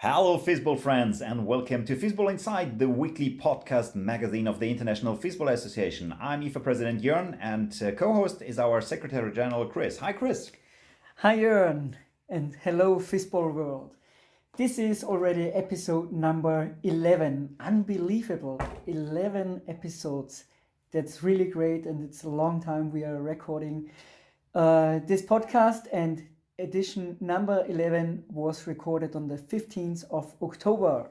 Hello, 0.00 0.38
Fistball 0.38 0.78
friends, 0.78 1.20
and 1.20 1.44
welcome 1.44 1.84
to 1.84 1.96
Fistball 1.96 2.30
Inside, 2.30 2.78
the 2.78 2.88
weekly 2.88 3.36
podcast 3.36 3.96
magazine 3.96 4.46
of 4.46 4.60
the 4.60 4.70
International 4.70 5.16
Fistball 5.16 5.50
Association. 5.52 6.14
I'm 6.20 6.40
IFA 6.40 6.62
President 6.62 7.02
Jörn, 7.02 7.36
and 7.40 7.76
uh, 7.82 7.90
co 7.90 8.12
host 8.12 8.40
is 8.40 8.60
our 8.60 8.80
Secretary 8.80 9.32
General 9.32 9.66
Chris. 9.66 9.98
Hi, 9.98 10.12
Chris. 10.12 10.52
Hi, 11.16 11.38
Jörn, 11.38 11.94
and 12.28 12.54
hello, 12.62 13.00
Fistball 13.00 13.52
world. 13.52 13.96
This 14.56 14.78
is 14.78 15.02
already 15.02 15.48
episode 15.48 16.12
number 16.12 16.76
11. 16.84 17.56
Unbelievable. 17.58 18.60
11 18.86 19.62
episodes. 19.66 20.44
That's 20.92 21.24
really 21.24 21.46
great, 21.46 21.86
and 21.86 22.04
it's 22.08 22.22
a 22.22 22.28
long 22.28 22.62
time 22.62 22.92
we 22.92 23.02
are 23.02 23.20
recording 23.20 23.90
uh, 24.54 25.00
this 25.08 25.22
podcast, 25.22 25.88
and 25.92 26.22
edition 26.58 27.16
number 27.20 27.64
11 27.68 28.24
was 28.30 28.66
recorded 28.66 29.14
on 29.14 29.28
the 29.28 29.36
15th 29.36 30.04
of 30.10 30.34
October. 30.42 31.08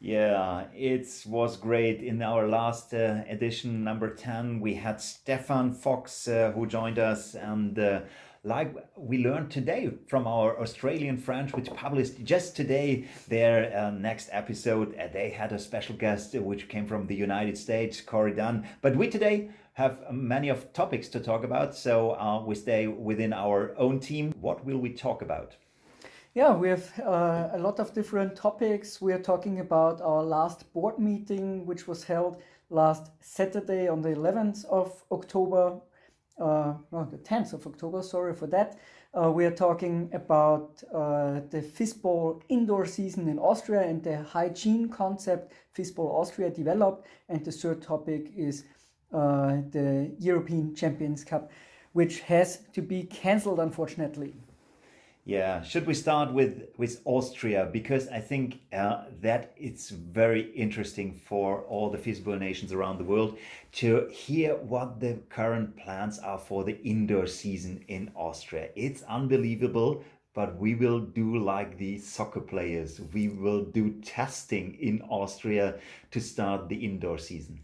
Yeah, 0.00 0.66
it 0.74 1.08
was 1.26 1.56
great. 1.56 2.02
In 2.02 2.22
our 2.22 2.46
last 2.46 2.92
uh, 2.92 3.22
edition, 3.28 3.82
number 3.82 4.14
10, 4.14 4.60
we 4.60 4.74
had 4.74 5.00
Stefan 5.00 5.72
Fox 5.72 6.28
uh, 6.28 6.52
who 6.54 6.66
joined 6.66 6.98
us. 6.98 7.34
And 7.34 7.78
uh, 7.78 8.00
like 8.44 8.74
we 8.96 9.24
learned 9.24 9.50
today 9.50 9.90
from 10.06 10.26
our 10.26 10.60
Australian 10.60 11.16
friends, 11.16 11.54
which 11.54 11.72
published 11.72 12.22
just 12.22 12.54
today 12.54 13.06
their 13.28 13.74
uh, 13.76 13.90
next 13.90 14.28
episode, 14.30 14.94
uh, 14.98 15.08
they 15.12 15.30
had 15.30 15.52
a 15.52 15.58
special 15.58 15.96
guest 15.96 16.36
uh, 16.36 16.42
which 16.42 16.68
came 16.68 16.86
from 16.86 17.06
the 17.06 17.16
United 17.16 17.56
States, 17.56 18.02
Corey 18.02 18.34
Dunn. 18.34 18.68
But 18.82 18.96
we 18.96 19.08
today 19.08 19.48
have 19.74 19.98
many 20.12 20.48
of 20.48 20.72
topics 20.72 21.08
to 21.08 21.20
talk 21.20 21.44
about, 21.44 21.74
so 21.74 22.12
uh, 22.12 22.42
we 22.44 22.54
stay 22.54 22.86
within 22.86 23.32
our 23.32 23.74
own 23.76 24.00
team. 24.00 24.32
What 24.40 24.64
will 24.64 24.78
we 24.78 24.90
talk 24.90 25.20
about? 25.20 25.56
Yeah, 26.32 26.54
we 26.54 26.68
have 26.68 26.92
uh, 27.00 27.50
a 27.52 27.58
lot 27.58 27.78
of 27.78 27.92
different 27.92 28.36
topics. 28.36 29.00
We 29.00 29.12
are 29.12 29.22
talking 29.22 29.60
about 29.60 30.00
our 30.00 30.22
last 30.22 30.72
board 30.72 30.98
meeting, 30.98 31.66
which 31.66 31.86
was 31.88 32.04
held 32.04 32.40
last 32.70 33.10
Saturday 33.20 33.88
on 33.88 34.00
the 34.00 34.10
11th 34.10 34.64
of 34.66 35.04
October, 35.10 35.80
uh, 36.40 36.74
no, 36.90 37.04
the 37.10 37.18
10th 37.18 37.52
of 37.52 37.66
October, 37.66 38.02
sorry 38.02 38.34
for 38.34 38.46
that. 38.48 38.78
Uh, 39.16 39.30
we 39.30 39.44
are 39.44 39.52
talking 39.52 40.10
about 40.12 40.82
uh, 40.92 41.40
the 41.50 41.62
Fistball 41.62 42.42
indoor 42.48 42.84
season 42.84 43.28
in 43.28 43.38
Austria 43.38 43.82
and 43.82 44.02
the 44.02 44.22
hygiene 44.24 44.88
concept 44.88 45.52
Fistball 45.76 46.10
Austria 46.10 46.50
developed. 46.50 47.06
And 47.28 47.44
the 47.44 47.52
third 47.52 47.80
topic 47.80 48.32
is 48.36 48.64
uh, 49.14 49.62
the 49.70 50.10
European 50.18 50.74
Champions 50.74 51.22
Cup, 51.24 51.50
which 51.92 52.20
has 52.20 52.58
to 52.72 52.82
be 52.82 53.04
cancelled, 53.04 53.60
unfortunately. 53.60 54.34
Yeah, 55.26 55.62
should 55.62 55.86
we 55.86 55.94
start 55.94 56.34
with 56.34 56.64
with 56.76 57.00
Austria 57.06 57.70
because 57.72 58.08
I 58.08 58.20
think 58.20 58.60
uh, 58.74 59.04
that 59.22 59.54
it's 59.56 59.88
very 59.88 60.52
interesting 60.52 61.14
for 61.14 61.62
all 61.62 61.88
the 61.88 61.96
Fistball 61.96 62.38
nations 62.38 62.74
around 62.74 62.98
the 62.98 63.04
world 63.04 63.38
to 63.80 64.06
hear 64.10 64.56
what 64.56 65.00
the 65.00 65.14
current 65.30 65.78
plans 65.78 66.18
are 66.18 66.38
for 66.38 66.62
the 66.62 66.78
indoor 66.82 67.26
season 67.26 67.82
in 67.88 68.10
Austria. 68.14 68.68
It's 68.76 69.02
unbelievable, 69.04 70.04
but 70.34 70.58
we 70.58 70.74
will 70.74 71.00
do 71.00 71.38
like 71.38 71.78
the 71.78 71.98
soccer 72.00 72.42
players. 72.42 73.00
We 73.14 73.28
will 73.28 73.64
do 73.64 73.92
testing 74.02 74.74
in 74.74 75.00
Austria 75.08 75.76
to 76.10 76.20
start 76.20 76.68
the 76.68 76.76
indoor 76.76 77.16
season. 77.16 77.60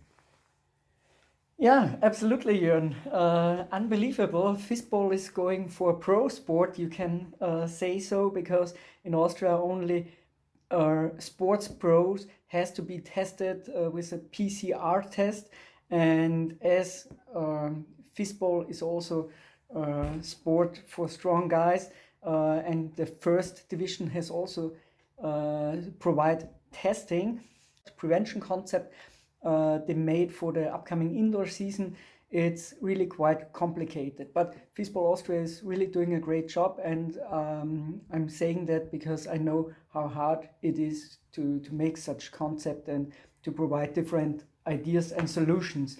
Yeah, 1.60 1.96
absolutely, 2.02 2.58
Jörn. 2.58 2.94
Uh, 3.12 3.64
unbelievable. 3.70 4.56
Fistball 4.56 5.12
is 5.12 5.28
going 5.28 5.68
for 5.68 5.92
pro 5.92 6.28
sport, 6.28 6.78
you 6.78 6.88
can 6.88 7.34
uh, 7.40 7.66
say 7.66 7.98
so, 8.00 8.30
because 8.30 8.74
in 9.04 9.14
Austria 9.14 9.56
only 9.56 10.10
uh, 10.70 11.08
sports 11.18 11.68
pros 11.68 12.26
has 12.46 12.72
to 12.72 12.82
be 12.82 12.98
tested 12.98 13.68
uh, 13.76 13.90
with 13.90 14.10
a 14.12 14.18
PCR 14.18 15.02
test. 15.02 15.50
And 15.90 16.56
as 16.62 17.08
um, 17.34 17.84
Fistball 18.16 18.70
is 18.70 18.80
also 18.80 19.30
a 19.74 19.80
uh, 19.80 20.22
sport 20.22 20.80
for 20.88 21.08
strong 21.10 21.46
guys, 21.48 21.90
uh, 22.24 22.62
and 22.64 22.96
the 22.96 23.06
first 23.06 23.68
division 23.68 24.08
has 24.08 24.30
also 24.30 24.72
provide 25.98 26.48
testing, 26.72 27.40
prevention 27.96 28.40
concept 28.40 28.94
they 29.42 29.94
made 29.94 30.32
for 30.32 30.52
the 30.52 30.72
upcoming 30.72 31.16
indoor 31.16 31.46
season, 31.46 31.96
it's 32.30 32.74
really 32.80 33.06
quite 33.06 33.52
complicated. 33.52 34.32
But 34.32 34.54
Fistball 34.76 35.12
Austria 35.12 35.40
is 35.42 35.62
really 35.64 35.86
doing 35.86 36.14
a 36.14 36.20
great 36.20 36.48
job, 36.48 36.78
and 36.84 37.18
um, 37.30 38.00
I'm 38.12 38.28
saying 38.28 38.66
that 38.66 38.92
because 38.92 39.26
I 39.26 39.36
know 39.36 39.72
how 39.92 40.06
hard 40.06 40.48
it 40.62 40.78
is 40.78 41.18
to, 41.32 41.58
to 41.60 41.74
make 41.74 41.96
such 41.96 42.30
concept 42.30 42.88
and 42.88 43.12
to 43.42 43.50
provide 43.50 43.94
different 43.94 44.44
ideas 44.66 45.12
and 45.12 45.28
solutions. 45.28 45.98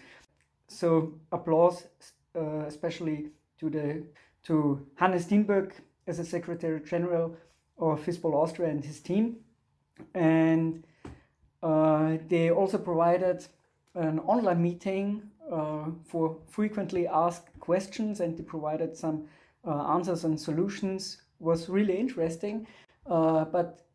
So 0.69 1.15
applause, 1.33 1.87
uh, 2.37 2.67
especially 2.67 3.31
to 3.59 3.71
the 3.71 4.05
to 4.45 4.87
Hannes 4.95 5.27
Dienberg 5.27 5.73
as 6.07 6.19
a 6.19 6.25
Secretary 6.25 6.81
General 6.81 7.37
of 7.79 8.01
Fistball 8.05 8.35
Austria 8.35 8.71
and 8.71 8.85
his 8.85 9.01
team, 9.01 9.37
and 10.15 10.85
uh, 10.85 10.90
they 11.63 12.51
also 12.51 12.79
provided 12.79 13.47
an 13.95 14.19
online 14.21 14.63
meeting 14.63 15.23
uh, 15.51 15.87
for 16.07 16.39
frequently 16.49 17.07
asked 17.09 17.49
questions 17.59 18.21
and 18.21 18.37
they 18.37 18.43
provided 18.43 18.97
some 18.97 19.27
uh, 19.67 19.93
answers 19.95 20.25
and 20.25 20.41
solutions. 20.41 21.23
Was 21.39 21.69
really 21.69 21.99
interesting 21.99 22.67
uh, 23.07 23.45
but 23.47 23.87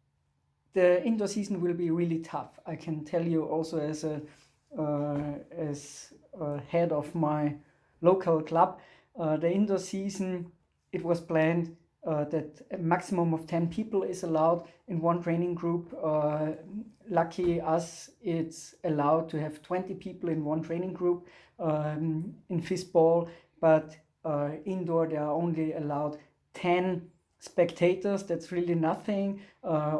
the 0.73 1.03
indoor 1.05 1.27
season 1.27 1.61
will 1.61 1.73
be 1.73 1.91
really 1.91 2.19
tough. 2.19 2.59
I 2.65 2.75
can 2.75 3.05
tell 3.05 3.23
you 3.23 3.43
also 3.43 3.79
as 3.79 4.03
a 4.03 4.21
uh, 4.77 5.35
as 5.57 6.13
a 6.39 6.59
head 6.59 6.91
of 6.91 7.15
my 7.15 7.55
local 8.01 8.41
club 8.41 8.79
uh, 9.17 9.37
the 9.37 9.49
indoor 9.49 9.79
season 9.79 10.51
it 10.91 11.03
was 11.03 11.21
planned 11.21 11.77
uh, 12.05 12.23
that 12.25 12.61
a 12.71 12.77
maximum 12.77 13.33
of 13.33 13.47
10 13.47 13.67
people 13.67 14.03
is 14.03 14.23
allowed 14.23 14.67
in 14.87 15.01
one 15.01 15.21
training 15.21 15.55
group. 15.55 15.93
Uh, 16.03 16.51
lucky 17.09 17.59
us, 17.61 18.09
it's 18.21 18.75
allowed 18.83 19.29
to 19.29 19.39
have 19.39 19.61
20 19.61 19.93
people 19.95 20.29
in 20.29 20.43
one 20.43 20.61
training 20.61 20.93
group 20.93 21.27
um, 21.59 22.33
in 22.49 22.61
fistball, 22.61 23.29
but 23.59 23.95
uh, 24.23 24.49
indoor 24.65 25.07
they 25.07 25.17
are 25.17 25.31
only 25.31 25.73
allowed 25.73 26.17
10 26.53 27.09
spectators. 27.39 28.23
That's 28.23 28.51
really 28.51 28.75
nothing. 28.75 29.41
Uh, 29.63 29.99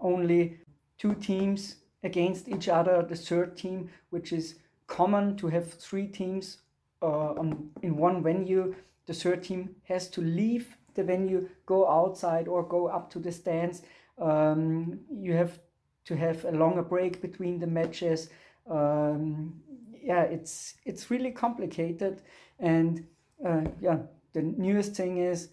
only 0.00 0.58
two 0.98 1.14
teams 1.14 1.76
against 2.02 2.48
each 2.48 2.68
other. 2.68 3.02
The 3.02 3.16
third 3.16 3.56
team, 3.56 3.90
which 4.10 4.32
is 4.32 4.56
common 4.86 5.36
to 5.36 5.48
have 5.48 5.72
three 5.74 6.06
teams 6.06 6.58
uh, 7.00 7.34
on, 7.34 7.70
in 7.82 7.96
one 7.96 8.22
venue, 8.22 8.74
the 9.06 9.14
third 9.14 9.42
team 9.42 9.76
has 9.84 10.08
to 10.10 10.20
leave 10.20 10.76
the 10.94 11.02
venue, 11.02 11.48
go 11.66 11.88
outside 11.88 12.48
or 12.48 12.62
go 12.62 12.88
up 12.88 13.10
to 13.10 13.18
the 13.18 13.32
stands. 13.32 13.82
Um, 14.18 15.00
you 15.10 15.34
have 15.34 15.58
to 16.04 16.16
have 16.16 16.44
a 16.44 16.50
longer 16.50 16.82
break 16.82 17.22
between 17.22 17.58
the 17.58 17.66
matches. 17.66 18.30
Um, 18.68 19.60
yeah, 20.02 20.22
it's 20.22 20.74
it's 20.84 21.10
really 21.10 21.30
complicated, 21.30 22.22
and 22.58 23.06
uh, 23.46 23.62
yeah, 23.80 23.98
the 24.32 24.42
newest 24.42 24.94
thing 24.94 25.18
is 25.18 25.48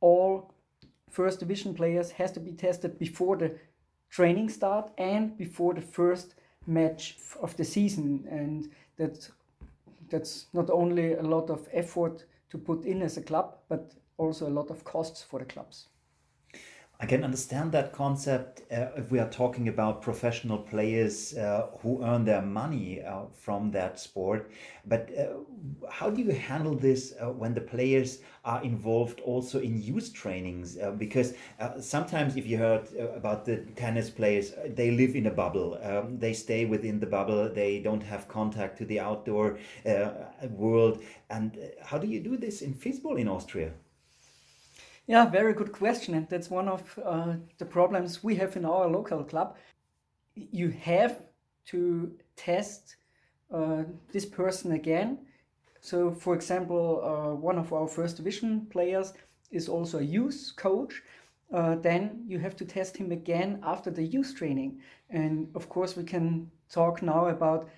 all 0.00 0.54
first 1.10 1.40
division 1.40 1.74
players 1.74 2.10
has 2.12 2.32
to 2.32 2.40
be 2.40 2.52
tested 2.52 2.98
before 2.98 3.36
the 3.36 3.54
training 4.08 4.48
start 4.48 4.90
and 4.98 5.36
before 5.36 5.74
the 5.74 5.80
first 5.80 6.34
match 6.66 7.18
of 7.42 7.56
the 7.56 7.64
season, 7.64 8.26
and 8.30 8.70
that's 8.96 9.30
that's 10.10 10.46
not 10.52 10.70
only 10.70 11.14
a 11.14 11.22
lot 11.22 11.50
of 11.50 11.68
effort 11.72 12.24
to 12.50 12.58
put 12.58 12.84
in 12.84 13.02
as 13.02 13.16
a 13.16 13.22
club, 13.22 13.56
but 13.68 13.94
also 14.20 14.46
a 14.46 14.54
lot 14.58 14.70
of 14.70 14.84
costs 14.84 15.22
for 15.22 15.38
the 15.38 15.46
clubs. 15.46 15.88
I 17.02 17.06
can 17.06 17.24
understand 17.24 17.72
that 17.72 17.94
concept 17.94 18.60
uh, 18.70 18.88
if 18.94 19.10
we 19.10 19.18
are 19.18 19.30
talking 19.30 19.68
about 19.68 20.02
professional 20.02 20.58
players 20.58 21.34
uh, 21.34 21.68
who 21.80 22.04
earn 22.04 22.26
their 22.26 22.42
money 22.42 23.00
uh, 23.02 23.22
from 23.32 23.70
that 23.70 23.98
sport. 23.98 24.50
But 24.84 25.08
uh, 25.18 25.38
how 25.90 26.10
do 26.10 26.20
you 26.20 26.32
handle 26.32 26.74
this 26.74 27.14
uh, 27.18 27.30
when 27.30 27.54
the 27.54 27.62
players 27.62 28.18
are 28.44 28.62
involved 28.62 29.20
also 29.20 29.60
in 29.60 29.80
youth 29.80 30.12
trainings? 30.12 30.76
Uh, 30.76 30.90
because 30.90 31.32
sometimes, 31.80 32.36
if 32.36 32.46
you 32.46 32.58
heard 32.58 32.92
about 33.16 33.46
the 33.46 33.56
tennis 33.76 34.10
players, 34.10 34.52
they 34.66 34.90
live 34.90 35.16
in 35.16 35.26
a 35.26 35.30
bubble. 35.30 35.78
Um, 35.82 36.18
they 36.18 36.34
stay 36.34 36.66
within 36.66 37.00
the 37.00 37.06
bubble. 37.06 37.48
They 37.48 37.80
don't 37.80 38.02
have 38.02 38.28
contact 38.28 38.76
to 38.76 38.84
the 38.84 39.00
outdoor 39.00 39.58
world. 40.50 41.02
And 41.30 41.58
how 41.82 41.96
do 41.96 42.06
you 42.06 42.20
do 42.20 42.36
this 42.36 42.60
in 42.60 42.74
football 42.74 43.16
in 43.16 43.26
Austria? 43.26 43.72
Yeah, 45.06 45.26
very 45.26 45.52
good 45.54 45.72
question. 45.72 46.14
And 46.14 46.28
that's 46.28 46.50
one 46.50 46.68
of 46.68 46.98
uh, 47.04 47.34
the 47.58 47.64
problems 47.66 48.22
we 48.22 48.36
have 48.36 48.56
in 48.56 48.64
our 48.64 48.88
local 48.88 49.24
club. 49.24 49.56
You 50.34 50.70
have 50.70 51.22
to 51.66 52.12
test 52.36 52.96
uh, 53.52 53.84
this 54.12 54.26
person 54.26 54.72
again. 54.72 55.20
So, 55.80 56.12
for 56.12 56.34
example, 56.34 57.02
uh, 57.04 57.34
one 57.36 57.58
of 57.58 57.72
our 57.72 57.88
first 57.88 58.16
division 58.18 58.66
players 58.70 59.14
is 59.50 59.68
also 59.68 59.98
a 59.98 60.02
youth 60.02 60.52
coach. 60.56 61.02
uh, 61.52 61.76
then 61.76 62.24
you 62.28 62.38
have 62.40 62.56
to 62.56 62.64
test 62.64 62.96
him 62.96 63.12
again 63.12 63.60
after 63.64 63.90
the 63.90 64.04
youth 64.04 64.34
training. 64.36 64.80
And 65.10 65.48
of 65.54 65.68
course, 65.68 65.96
we 65.96 66.04
can 66.04 66.50
talk 66.70 67.02
now 67.02 67.26
about 67.28 67.68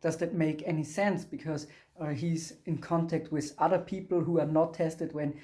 does 0.00 0.16
that 0.18 0.34
make 0.34 0.62
any 0.66 0.84
sense 0.84 1.24
because 1.24 1.66
uh, 2.00 2.08
he's 2.08 2.54
in 2.66 2.78
contact 2.78 3.30
with 3.32 3.54
other 3.58 3.78
people 3.78 4.20
who 4.20 4.40
are 4.40 4.46
not 4.46 4.74
tested 4.74 5.12
when 5.14 5.34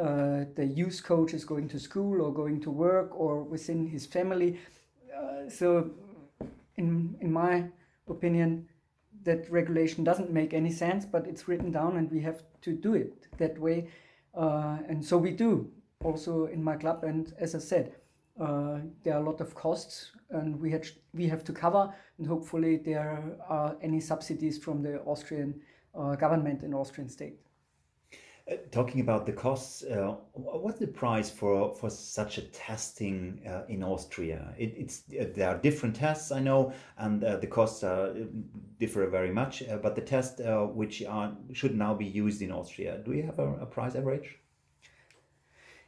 uh, 0.00 0.44
the 0.54 0.66
youth 0.66 1.02
coach 1.02 1.32
is 1.32 1.44
going 1.44 1.68
to 1.68 1.78
school 1.78 2.20
or 2.20 2.32
going 2.32 2.60
to 2.60 2.70
work 2.70 3.18
or 3.18 3.42
within 3.42 3.86
his 3.86 4.06
family. 4.06 4.58
Uh, 5.16 5.48
so, 5.48 5.90
in 6.76 7.16
in 7.20 7.32
my 7.32 7.64
opinion, 8.08 8.68
that 9.26 9.50
regulation 9.50 10.04
doesn't 10.04 10.30
make 10.30 10.54
any 10.54 10.70
sense, 10.70 11.04
but 11.04 11.26
it's 11.26 11.48
written 11.48 11.70
down 11.72 11.96
and 11.96 12.10
we 12.10 12.20
have 12.20 12.42
to 12.62 12.72
do 12.72 12.94
it 12.94 13.26
that 13.38 13.58
way. 13.58 13.88
Uh, 14.34 14.78
and 14.88 15.04
so 15.04 15.16
we 15.18 15.30
do 15.30 15.68
also 16.04 16.46
in 16.46 16.62
my 16.62 16.76
club. 16.76 17.04
And 17.04 17.32
as 17.38 17.54
I 17.54 17.58
said, 17.58 17.94
uh, 18.40 18.78
there 19.02 19.14
are 19.14 19.22
a 19.22 19.24
lot 19.30 19.40
of 19.40 19.54
costs 19.54 20.12
and 20.30 20.60
we 20.60 20.70
had 20.70 20.86
we 21.14 21.26
have 21.26 21.42
to 21.44 21.52
cover 21.52 21.92
and 22.18 22.26
hopefully 22.26 22.76
there 22.76 23.36
are 23.48 23.76
any 23.80 24.00
subsidies 24.00 24.58
from 24.58 24.82
the 24.82 25.00
Austrian 25.04 25.60
uh, 25.98 26.14
government 26.16 26.62
and 26.62 26.74
Austrian 26.74 27.08
state. 27.08 27.38
Uh, 28.48 28.54
talking 28.70 29.00
about 29.00 29.26
the 29.26 29.32
costs, 29.32 29.82
uh, 29.82 30.14
what's 30.34 30.78
the 30.78 30.86
price 30.86 31.28
for 31.28 31.74
for 31.74 31.90
such 31.90 32.38
a 32.38 32.42
testing 32.42 33.40
uh, 33.44 33.62
in 33.68 33.82
Austria? 33.82 34.54
It, 34.56 34.72
it's 34.76 35.02
uh, 35.20 35.24
there 35.34 35.48
are 35.48 35.58
different 35.58 35.96
tests, 35.96 36.30
I 36.30 36.38
know, 36.38 36.72
and 36.96 37.24
uh, 37.24 37.38
the 37.38 37.48
costs 37.48 37.80
differ 38.78 39.08
very 39.08 39.32
much. 39.32 39.64
but 39.82 39.96
the 39.96 40.00
test 40.00 40.40
which 40.74 41.02
are, 41.04 41.36
should 41.52 41.74
now 41.74 41.92
be 41.94 42.04
used 42.04 42.40
in 42.40 42.52
Austria, 42.52 42.98
do 43.04 43.14
you 43.14 43.24
have 43.24 43.40
a, 43.40 43.48
a 43.54 43.66
price 43.66 43.96
average? 43.96 44.38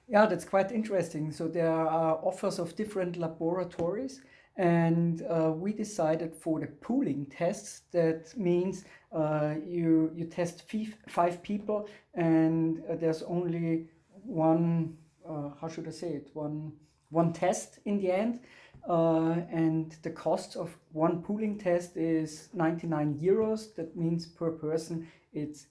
Yeah, 0.08 0.26
that's 0.26 0.44
quite 0.44 0.72
interesting. 0.72 1.31
So 1.31 1.46
there 1.46 1.70
are 1.70 2.19
offers 2.25 2.58
of 2.58 2.75
different 2.75 3.16
laboratories 3.19 4.20
and 4.58 5.22
uh, 5.22 5.52
we 5.55 5.72
decided 5.72 6.34
for 6.34 6.60
the 6.60 6.66
pooling 6.66 7.26
tests 7.26 7.82
that 7.93 8.37
means 8.37 8.84
uh, 9.12 9.55
you 9.64 10.10
you 10.14 10.25
test 10.26 10.64
five 11.08 11.43
people 11.43 11.88
and 12.14 12.82
uh, 12.90 12.96
there's 12.96 13.22
only 13.22 13.87
one 14.25 14.96
uh, 15.28 15.50
how 15.60 15.69
should 15.69 15.87
i 15.87 15.90
say 15.90 16.08
it? 16.08 16.31
One 16.34 16.72
one 17.10 17.32
test 17.32 17.78
in 17.84 17.99
the 17.99 18.10
end 18.10 18.40
uh, 18.88 19.37
and 19.50 19.96
the 20.02 20.10
cost 20.10 20.56
of 20.56 20.76
one 20.93 21.22
pooling 21.22 21.58
test 21.58 21.96
is 21.96 22.49
99 22.52 23.19
euros. 23.19 23.75
That 23.76 23.96
means 23.96 24.26
per 24.26 24.50
person 24.50 25.06
it's 25.32 25.66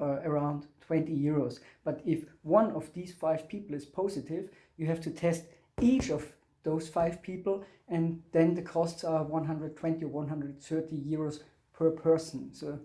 uh, 0.00 0.20
around 0.24 0.66
20 0.86 1.12
euros. 1.16 1.60
But 1.84 2.02
if 2.04 2.24
one 2.42 2.72
of 2.72 2.92
these 2.92 3.14
five 3.14 3.48
people 3.48 3.74
is 3.74 3.86
positive 3.86 4.50
you 4.76 4.86
have 4.86 5.00
to 5.02 5.10
test 5.10 5.44
each 5.80 6.10
of 6.10 6.32
those 6.64 6.88
five 6.88 7.22
people, 7.22 7.64
and 7.88 8.22
then 8.32 8.54
the 8.54 8.62
costs 8.62 9.04
are 9.04 9.24
120 9.24 10.04
or 10.04 10.08
130 10.08 10.96
euros 10.96 11.40
per 11.72 11.90
person. 11.90 12.52
So, 12.52 12.78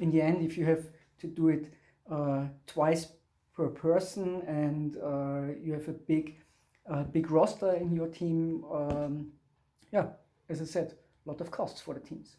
in 0.00 0.10
the 0.10 0.20
end, 0.20 0.42
if 0.42 0.56
you 0.58 0.64
have 0.66 0.84
to 1.20 1.26
do 1.26 1.48
it 1.48 1.72
uh, 2.10 2.46
twice 2.66 3.06
per 3.54 3.68
person 3.68 4.42
and 4.46 4.96
uh, 4.96 5.54
you 5.62 5.72
have 5.72 5.88
a 5.88 5.92
big, 5.92 6.40
uh, 6.90 7.04
big 7.04 7.30
roster 7.30 7.74
in 7.74 7.94
your 7.94 8.08
team, 8.08 8.64
um, 8.72 9.32
yeah, 9.92 10.06
as 10.48 10.60
I 10.60 10.64
said, 10.64 10.94
a 11.24 11.30
lot 11.30 11.40
of 11.40 11.50
costs 11.50 11.80
for 11.80 11.94
the 11.94 12.00
teams. 12.00 12.36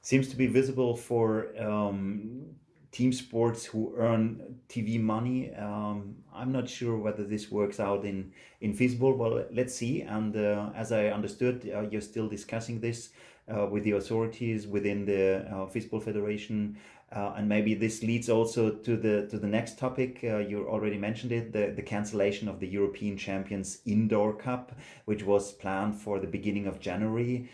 Seems 0.00 0.28
to 0.28 0.36
be 0.36 0.46
visible 0.46 0.96
for 0.96 1.48
um, 1.60 2.46
team 2.92 3.12
sports 3.12 3.64
who 3.64 3.94
earn 3.96 4.60
TV 4.68 5.00
money. 5.00 5.52
Um, 5.54 6.16
I'm 6.32 6.52
not 6.52 6.68
sure 6.68 6.96
whether 6.98 7.24
this 7.24 7.50
works 7.50 7.80
out 7.80 8.04
in 8.04 8.32
in 8.60 8.74
Fistball. 8.74 9.16
Well, 9.16 9.44
let's 9.50 9.74
see. 9.74 10.02
And 10.02 10.36
uh, 10.36 10.70
as 10.76 10.92
I 10.92 11.06
understood, 11.08 11.68
uh, 11.74 11.88
you're 11.90 12.02
still 12.02 12.28
discussing 12.28 12.80
this 12.80 13.10
uh, 13.48 13.66
with 13.66 13.82
the 13.84 13.92
authorities 13.92 14.66
within 14.66 15.06
the 15.06 15.46
uh, 15.50 15.66
Fistball 15.66 16.02
Federation. 16.02 16.76
Uh, 17.10 17.34
and 17.36 17.46
maybe 17.46 17.74
this 17.74 18.02
leads 18.02 18.30
also 18.30 18.70
to 18.70 18.96
the 18.96 19.26
to 19.28 19.38
the 19.38 19.46
next 19.46 19.78
topic. 19.78 20.20
Uh, 20.22 20.38
you 20.38 20.68
already 20.68 20.98
mentioned 20.98 21.32
it: 21.32 21.52
the, 21.52 21.72
the 21.74 21.82
cancellation 21.82 22.46
of 22.46 22.60
the 22.60 22.68
European 22.68 23.16
Champions 23.16 23.80
Indoor 23.86 24.34
Cup, 24.34 24.72
which 25.06 25.22
was 25.22 25.52
planned 25.52 25.94
for 25.94 26.20
the 26.20 26.26
beginning 26.26 26.66
of 26.66 26.78
January. 26.78 27.48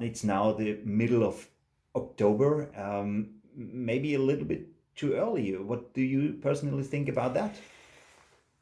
it's 0.00 0.24
now 0.24 0.52
the 0.52 0.78
middle 0.84 1.24
of 1.24 1.46
October. 1.94 2.70
Um, 2.76 3.38
maybe 3.54 4.14
a 4.14 4.18
little 4.18 4.44
bit 4.44 4.68
too 4.98 5.14
early. 5.14 5.56
What 5.56 5.94
do 5.94 6.02
you 6.02 6.34
personally 6.42 6.82
think 6.82 7.08
about 7.08 7.34
that? 7.34 7.54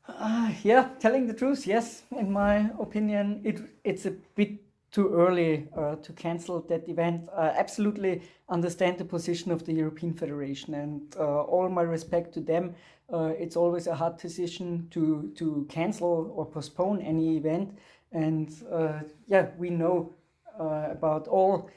Uh, 0.08 0.52
yeah, 0.62 0.90
telling 1.00 1.26
the 1.26 1.34
truth, 1.34 1.66
yes. 1.66 2.02
In 2.16 2.30
my 2.30 2.70
opinion, 2.78 3.40
it 3.44 3.60
it's 3.82 4.06
a 4.06 4.12
bit 4.36 4.60
too 4.92 5.12
early 5.12 5.68
uh, 5.76 5.96
to 5.96 6.12
cancel 6.12 6.60
that 6.60 6.88
event. 6.88 7.28
I 7.36 7.48
absolutely 7.48 8.22
understand 8.48 8.98
the 8.98 9.04
position 9.04 9.52
of 9.52 9.64
the 9.64 9.72
European 9.72 10.12
Federation, 10.12 10.74
and 10.74 11.16
uh, 11.18 11.42
all 11.42 11.68
my 11.68 11.82
respect 11.82 12.32
to 12.34 12.40
them. 12.40 12.74
Uh, 13.12 13.32
it's 13.38 13.56
always 13.56 13.86
a 13.86 13.94
hard 13.94 14.16
decision 14.18 14.88
to 14.90 15.32
to 15.36 15.66
cancel 15.68 16.32
or 16.36 16.46
postpone 16.46 17.00
any 17.02 17.36
event, 17.36 17.76
and 18.12 18.48
uh, 18.70 19.00
yeah, 19.26 19.48
we 19.58 19.70
know 19.70 20.14
uh, 20.60 20.88
about 20.90 21.26
all 21.28 21.68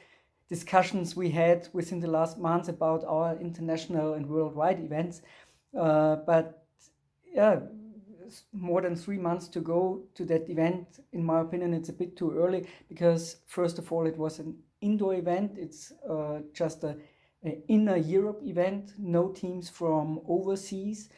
discussions 0.50 1.14
we 1.14 1.30
had 1.30 1.68
within 1.72 2.00
the 2.00 2.10
last 2.10 2.36
months 2.36 2.68
about 2.68 3.04
our 3.04 3.36
international 3.40 4.14
and 4.14 4.26
worldwide 4.26 4.80
events. 4.80 5.22
Uh, 5.78 6.16
but 6.26 6.66
yeah, 7.32 7.60
more 8.52 8.82
than 8.82 8.96
three 8.96 9.18
months 9.18 9.48
to 9.48 9.60
go 9.60 10.02
to 10.14 10.24
that 10.24 10.50
event, 10.50 11.00
in 11.12 11.24
my 11.24 11.40
opinion, 11.40 11.72
it's 11.72 11.88
a 11.88 11.92
bit 11.92 12.16
too 12.16 12.32
early 12.36 12.66
because, 12.88 13.36
first 13.46 13.78
of 13.78 13.92
all, 13.92 14.06
it 14.06 14.16
was 14.16 14.38
an 14.40 14.56
indoor 14.80 15.14
event. 15.14 15.52
It's 15.56 15.92
uh, 16.08 16.40
just 16.52 16.84
a, 16.84 16.96
a, 17.44 17.58
inner 17.68 17.96
Europe 17.96 18.40
event, 18.44 18.94
no 18.98 19.28
teams 19.28 19.68
from 19.68 20.20
overseas. 20.28 21.08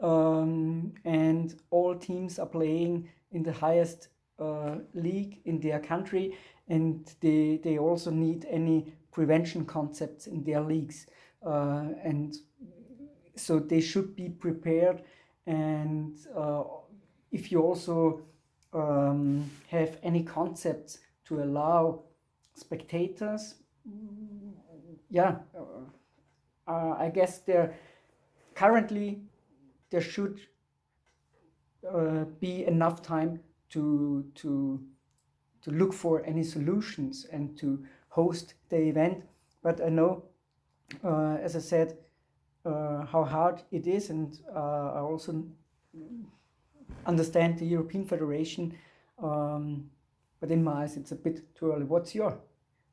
Um, 0.00 0.92
and 1.04 1.54
all 1.70 1.94
teams 1.94 2.38
are 2.38 2.46
playing 2.46 3.08
in 3.32 3.42
the 3.42 3.52
highest 3.52 4.08
uh, 4.38 4.76
league 4.94 5.40
in 5.44 5.60
their 5.60 5.80
country 5.80 6.36
and 6.68 7.12
they, 7.20 7.60
they 7.62 7.78
also 7.78 8.10
need 8.10 8.46
any 8.50 8.92
prevention 9.12 9.64
concepts 9.64 10.26
in 10.26 10.44
their 10.44 10.60
leagues. 10.60 11.06
Uh, 11.44 11.86
and 12.04 12.36
so 13.36 13.58
they 13.58 13.80
should 13.80 14.14
be 14.14 14.28
prepared. 14.28 15.02
And 15.46 16.16
uh, 16.36 16.64
if 17.32 17.50
you 17.50 17.62
also 17.62 18.20
um, 18.72 19.50
have 19.68 19.98
any 20.02 20.22
concepts 20.22 20.98
to 21.26 21.42
allow 21.42 22.02
spectators, 22.54 23.54
yeah, 25.10 25.36
uh, 25.56 26.70
uh 26.70 26.96
I 26.98 27.08
guess 27.08 27.38
there 27.38 27.74
currently 28.54 29.22
there 29.90 30.02
should 30.02 30.40
uh, 31.90 32.24
be 32.40 32.66
enough 32.66 33.00
time 33.00 33.40
to 33.70 34.24
to 34.36 34.80
to 35.62 35.70
look 35.70 35.92
for 35.92 36.24
any 36.24 36.44
solutions 36.44 37.26
and 37.32 37.56
to 37.58 37.84
host 38.08 38.54
the 38.68 38.76
event. 38.76 39.24
But 39.62 39.80
I 39.84 39.88
know, 39.88 40.22
uh, 41.04 41.36
as 41.42 41.56
I 41.56 41.60
said, 41.60 41.98
uh, 42.64 43.04
how 43.06 43.24
hard 43.24 43.62
it 43.70 43.86
is, 43.86 44.10
and 44.10 44.38
uh, 44.54 44.92
I 44.94 45.00
also 45.00 45.44
understand 47.06 47.58
the 47.58 47.66
European 47.66 48.04
Federation. 48.04 48.76
Um, 49.22 49.90
but 50.40 50.50
in 50.50 50.62
my 50.62 50.82
eyes, 50.82 50.96
it's 50.96 51.12
a 51.12 51.16
bit 51.16 51.54
too 51.54 51.72
early. 51.72 51.84
What's 51.84 52.14
your 52.14 52.38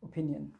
opinion? 0.03 0.53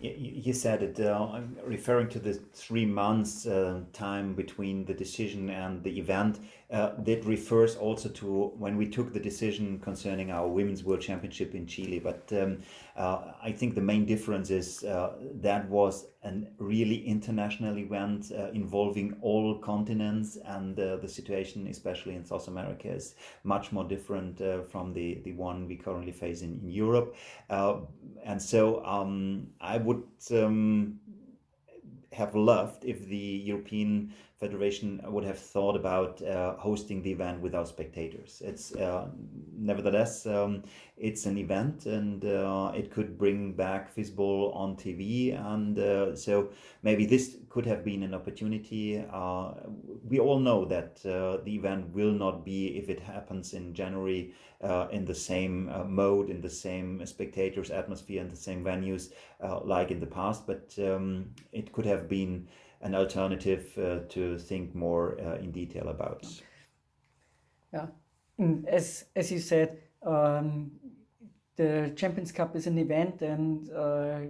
You 0.00 0.52
said 0.52 0.82
it, 0.82 1.00
uh, 1.00 1.40
referring 1.64 2.08
to 2.10 2.20
the 2.20 2.34
three 2.34 2.86
months 2.86 3.46
uh, 3.46 3.80
time 3.92 4.34
between 4.34 4.84
the 4.84 4.94
decision 4.94 5.50
and 5.50 5.82
the 5.82 5.98
event. 5.98 6.38
Uh, 6.70 6.92
that 6.98 7.24
refers 7.24 7.76
also 7.76 8.10
to 8.10 8.52
when 8.58 8.76
we 8.76 8.86
took 8.86 9.14
the 9.14 9.20
decision 9.20 9.78
concerning 9.78 10.30
our 10.30 10.46
Women's 10.46 10.84
World 10.84 11.00
Championship 11.00 11.54
in 11.54 11.66
Chile. 11.66 11.98
But 11.98 12.30
um, 12.32 12.60
uh, 12.94 13.32
I 13.42 13.52
think 13.52 13.74
the 13.74 13.80
main 13.80 14.04
difference 14.04 14.50
is 14.50 14.84
uh, 14.84 15.14
that 15.36 15.66
was 15.70 16.08
a 16.24 16.30
really 16.58 17.06
international 17.06 17.78
event 17.78 18.32
uh, 18.36 18.50
involving 18.50 19.16
all 19.22 19.58
continents, 19.60 20.36
and 20.44 20.76
the 20.76 21.08
situation, 21.08 21.66
especially 21.68 22.16
in 22.16 22.24
South 22.26 22.48
America, 22.48 22.88
is 22.90 23.14
much 23.44 23.72
more 23.72 23.84
different 23.84 24.38
from 24.68 24.92
the, 24.92 25.22
the 25.24 25.32
one 25.32 25.66
we 25.66 25.74
currently 25.74 26.12
face 26.12 26.42
in, 26.42 26.60
in 26.62 26.68
Europe. 26.68 27.16
and 27.48 28.42
so 28.42 28.84
um, 28.84 29.46
I 29.58 29.78
would 29.78 30.02
um, 30.32 31.00
have 32.12 32.34
loved 32.34 32.84
if 32.84 33.06
the 33.06 33.16
European 33.16 34.12
federation 34.38 35.00
would 35.04 35.24
have 35.24 35.38
thought 35.38 35.74
about 35.74 36.22
uh, 36.22 36.54
hosting 36.56 37.02
the 37.02 37.10
event 37.10 37.40
without 37.40 37.66
spectators. 37.66 38.40
It's 38.44 38.72
uh, 38.74 39.08
nevertheless 39.56 40.26
um, 40.26 40.62
it's 40.96 41.26
an 41.26 41.36
event 41.38 41.86
and 41.86 42.24
uh, 42.24 42.70
it 42.74 42.90
could 42.92 43.18
bring 43.18 43.52
back 43.52 43.94
Fistball 43.94 44.54
on 44.54 44.76
TV, 44.76 45.38
and 45.52 45.78
uh, 45.78 46.14
so 46.14 46.50
maybe 46.82 47.04
this 47.04 47.36
could 47.48 47.66
have 47.66 47.84
been 47.84 48.04
an 48.04 48.14
opportunity. 48.14 49.04
Uh, 49.12 49.54
we 50.08 50.20
all 50.20 50.38
know 50.38 50.64
that 50.64 51.04
uh, 51.04 51.42
the 51.44 51.54
event 51.56 51.92
will 51.92 52.12
not 52.12 52.44
be 52.44 52.78
if 52.78 52.88
it 52.88 53.00
happens 53.00 53.54
in 53.54 53.74
January 53.74 54.32
in 54.90 55.04
the 55.04 55.14
same 55.14 55.70
mode, 55.86 56.30
in 56.30 56.40
the 56.40 56.50
same 56.50 57.04
spectators 57.06 57.70
atmosphere, 57.70 58.20
in 58.20 58.28
the 58.28 58.36
same 58.36 58.64
venues 58.64 59.12
like 59.64 59.90
in 59.90 60.00
the 60.00 60.06
past, 60.06 60.46
but 60.46 60.74
um, 60.78 61.26
it 61.52 61.72
could 61.72 61.86
have 61.86 62.08
been 62.08 62.48
an 62.80 62.94
alternative 62.94 63.72
uh, 63.78 64.00
to 64.08 64.38
think 64.38 64.74
more 64.74 65.18
uh, 65.20 65.36
in 65.36 65.50
detail 65.50 65.88
about. 65.88 66.26
Yeah, 67.72 67.86
and 68.38 68.66
as 68.68 69.06
as 69.16 69.30
you 69.32 69.38
said, 69.38 69.78
um, 70.02 70.70
the 71.56 71.92
Champions 71.96 72.32
Cup 72.32 72.56
is 72.56 72.66
an 72.66 72.78
event, 72.78 73.22
and 73.22 73.70
uh, 73.72 74.20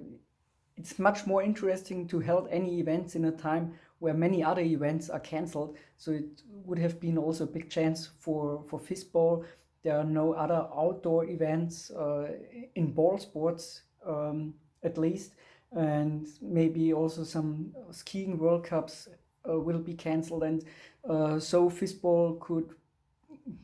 it's 0.77 0.99
much 0.99 1.27
more 1.27 1.43
interesting 1.43 2.09
to 2.09 2.21
hold 2.21 2.49
any 2.51 2.81
events 2.81 3.15
in 3.15 3.27
a 3.27 3.33
time 3.33 3.75
where 3.99 4.15
many 4.15 4.43
other 4.43 4.63
events 4.63 5.11
are 5.11 5.21
cancelled. 5.21 5.77
So 5.97 6.13
it 6.13 6.43
would 6.65 6.79
have 6.79 7.01
been 7.01 7.19
also 7.19 7.45
a 7.45 7.49
big 7.49 7.69
chance 7.69 8.09
for 8.19 8.65
for 8.69 8.81
Fistball. 8.81 9.45
There 9.83 9.97
are 9.97 10.05
no 10.05 10.33
other 10.33 10.67
outdoor 10.77 11.27
events 11.27 11.91
uh, 11.91 12.33
in 12.75 12.93
ball 12.93 13.19
sports, 13.19 13.83
um, 14.05 14.55
at 14.83 14.99
least 14.99 15.35
and 15.73 16.27
maybe 16.41 16.93
also 16.93 17.25
some 17.25 17.73
skiing 17.91 18.39
World 18.39 18.65
Cups 18.65 19.09
uh, 19.49 19.59
will 19.59 19.79
be 19.79 19.95
cancelled, 19.95 20.43
and 20.43 20.65
uh, 21.09 21.39
so 21.39 21.71
Fistball 21.71 22.41
could, 22.41 22.71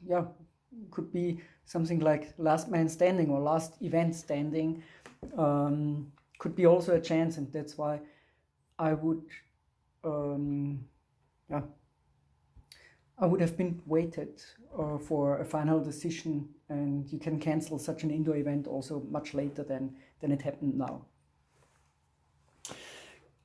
yeah, 0.06 0.24
could 0.90 1.12
be 1.12 1.40
something 1.64 2.00
like 2.00 2.34
last 2.38 2.70
man 2.70 2.88
standing 2.88 3.30
or 3.30 3.40
last 3.40 3.80
event 3.80 4.14
standing. 4.14 4.82
Um, 5.38 6.12
could 6.38 6.54
be 6.54 6.66
also 6.66 6.94
a 6.94 7.00
chance, 7.00 7.38
and 7.38 7.50
that's 7.52 7.78
why 7.78 8.00
I 8.78 8.92
would, 8.92 9.22
um, 10.02 10.84
yeah, 11.48 11.62
I 13.18 13.26
would 13.26 13.40
have 13.40 13.56
been 13.56 13.80
waited 13.86 14.42
uh, 14.78 14.98
for 14.98 15.38
a 15.38 15.44
final 15.44 15.80
decision, 15.80 16.48
and 16.68 17.10
you 17.10 17.18
can 17.18 17.38
cancel 17.38 17.78
such 17.78 18.02
an 18.02 18.10
indoor 18.10 18.36
event 18.36 18.66
also 18.66 19.00
much 19.10 19.32
later 19.32 19.62
than 19.62 19.96
than 20.20 20.32
it 20.32 20.42
happened 20.42 20.76
now. 20.76 21.06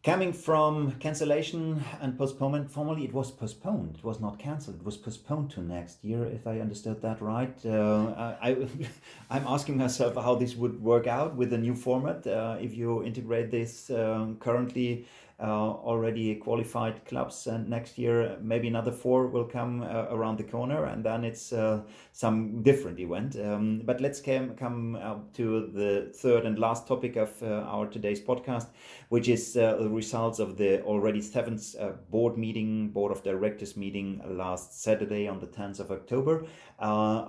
Coming 0.10 0.34
from 0.34 0.94
cancellation 0.94 1.84
and 2.02 2.18
postponement, 2.18 2.72
formally 2.72 3.04
it 3.04 3.14
was 3.14 3.30
postponed. 3.30 3.98
It 4.00 4.04
was 4.04 4.20
not 4.20 4.40
cancelled. 4.40 4.78
It 4.78 4.84
was 4.84 4.98
postponed 4.98 5.52
to 5.52 5.62
next 5.62 6.04
year, 6.04 6.26
if 6.26 6.48
I 6.48 6.62
understood 6.62 7.00
that 7.04 7.22
right. 7.22 7.56
Uh, 7.64 8.36
I, 8.42 8.68
I'm 9.30 9.46
asking 9.46 9.78
myself 9.78 10.16
how 10.16 10.34
this 10.34 10.56
would 10.56 10.82
work 10.82 11.06
out 11.06 11.36
with 11.36 11.52
the 11.52 11.60
new 11.60 11.76
format. 11.76 12.26
Uh, 12.26 12.58
if 12.60 12.76
you 12.76 13.04
integrate 13.04 13.52
this 13.52 13.92
um, 13.92 14.38
currently 14.40 15.06
Uh, 15.42 15.72
already 15.86 16.36
qualified 16.36 17.06
clubs, 17.06 17.48
and 17.48 17.70
next 17.70 17.98
year 17.98 18.38
maybe 18.42 18.68
another 18.68 18.92
four 18.92 19.28
will 19.28 19.46
come 19.46 19.82
uh, 19.82 20.08
around 20.12 20.38
the 20.38 20.44
corner, 20.44 20.84
and 20.84 21.02
then 21.02 21.24
it's 21.24 21.54
uh, 21.54 21.82
some 22.12 22.62
different 22.62 23.00
event. 23.00 23.38
Um, 23.38 23.82
but 23.86 24.02
let's 24.02 24.20
come 24.20 24.54
come 24.56 24.98
to 25.36 25.68
the 25.68 26.12
third 26.14 26.46
and 26.46 26.60
last 26.60 26.90
topic 26.90 27.16
of 27.16 27.42
uh, 27.42 27.64
our 27.72 27.88
today's 27.88 28.20
podcast, 28.20 28.68
which 29.08 29.30
is 29.30 29.54
the 29.54 29.88
results 29.90 30.40
of 30.40 30.58
the 30.58 30.82
already 30.82 31.22
seventh 31.22 31.74
board 32.12 32.38
meeting, 32.38 32.90
board 32.90 33.14
of 33.14 33.24
directors 33.24 33.78
meeting 33.78 34.22
last 34.26 34.82
Saturday 34.84 35.26
on 35.26 35.40
the 35.40 35.48
10th 35.48 35.80
of 35.80 35.90
October. 35.90 36.44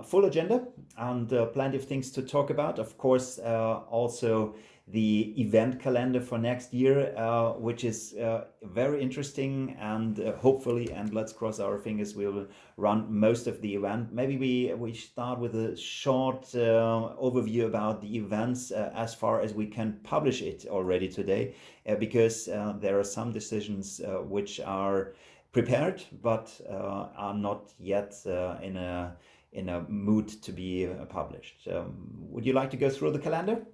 full 0.03 0.25
agenda 0.25 0.67
and 0.97 1.29
plenty 1.53 1.77
of 1.77 1.85
things 1.85 2.11
to 2.11 2.21
talk 2.21 2.49
about. 2.49 2.77
Of 2.77 2.97
course, 2.97 3.39
also 3.39 4.55
the 4.91 5.33
event 5.41 5.79
calendar 5.79 6.19
for 6.19 6.37
next 6.37 6.73
year, 6.73 7.15
uh, 7.17 7.53
which 7.53 7.83
is 7.83 8.13
uh, 8.15 8.45
very 8.63 9.01
interesting 9.01 9.77
and 9.79 10.19
uh, 10.19 10.33
hopefully, 10.33 10.91
and 10.91 11.13
let's 11.13 11.31
cross 11.31 11.59
our 11.59 11.77
fingers, 11.77 12.15
we 12.15 12.27
will 12.27 12.47
run 12.77 13.05
most 13.09 13.47
of 13.47 13.61
the 13.61 13.73
event. 13.75 14.11
Maybe 14.11 14.37
we, 14.37 14.73
we 14.73 14.93
start 14.93 15.39
with 15.39 15.55
a 15.55 15.77
short 15.77 16.53
uh, 16.55 17.15
overview 17.21 17.65
about 17.65 18.01
the 18.01 18.17
events 18.17 18.71
uh, 18.71 18.91
as 18.93 19.15
far 19.15 19.41
as 19.41 19.53
we 19.53 19.67
can 19.67 19.99
publish 20.03 20.41
it 20.41 20.65
already 20.67 21.07
today, 21.07 21.55
uh, 21.87 21.95
because 21.95 22.45
there 22.45 22.99
are 22.99 23.03
some 23.03 23.31
decisions 23.31 24.01
which 24.27 24.59
are 24.59 25.13
prepared 25.51 26.03
but 26.21 26.59
are 26.69 27.33
not 27.33 27.71
yet 27.79 28.13
in 28.61 28.77
a 28.77 29.15
in 29.53 29.67
a 29.67 29.81
mood 29.89 30.29
to 30.29 30.53
be 30.53 30.87
published. 31.09 31.67
Um, 31.69 32.07
would 32.31 32.45
you 32.45 32.53
like 32.53 32.69
to 32.71 32.77
go 32.77 32.89
through 32.89 33.11
the 33.11 33.19
calendar? 33.19 33.65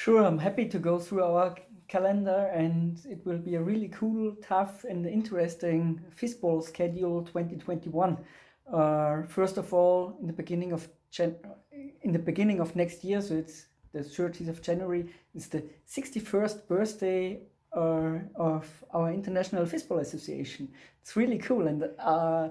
Sure, 0.00 0.24
I'm 0.24 0.38
happy 0.38 0.64
to 0.66 0.78
go 0.78 1.00
through 1.00 1.24
our 1.24 1.56
calendar 1.88 2.52
and 2.54 3.04
it 3.10 3.26
will 3.26 3.38
be 3.38 3.56
a 3.56 3.60
really 3.60 3.88
cool, 3.88 4.36
tough 4.40 4.84
and 4.84 5.04
interesting 5.04 6.00
Fistball 6.16 6.62
schedule 6.62 7.24
2021. 7.24 8.16
Uh, 8.72 9.22
first 9.26 9.56
of 9.56 9.74
all, 9.74 10.16
in 10.20 10.28
the 10.28 10.32
beginning 10.32 10.70
of 10.70 10.88
Jan- 11.10 11.34
in 12.02 12.12
the 12.12 12.18
beginning 12.20 12.60
of 12.60 12.76
next 12.76 13.02
year, 13.02 13.20
so 13.20 13.34
it's 13.34 13.66
the 13.92 13.98
30th 13.98 14.48
of 14.48 14.62
January, 14.62 15.12
is 15.34 15.48
the 15.48 15.64
61st 15.88 16.68
birthday 16.68 17.40
uh, 17.76 18.20
of 18.36 18.84
our 18.92 19.12
International 19.12 19.66
Fistball 19.66 19.98
Association. 19.98 20.68
It's 21.02 21.16
really 21.16 21.38
cool 21.38 21.66
and 21.66 21.82
uh, 21.98 22.50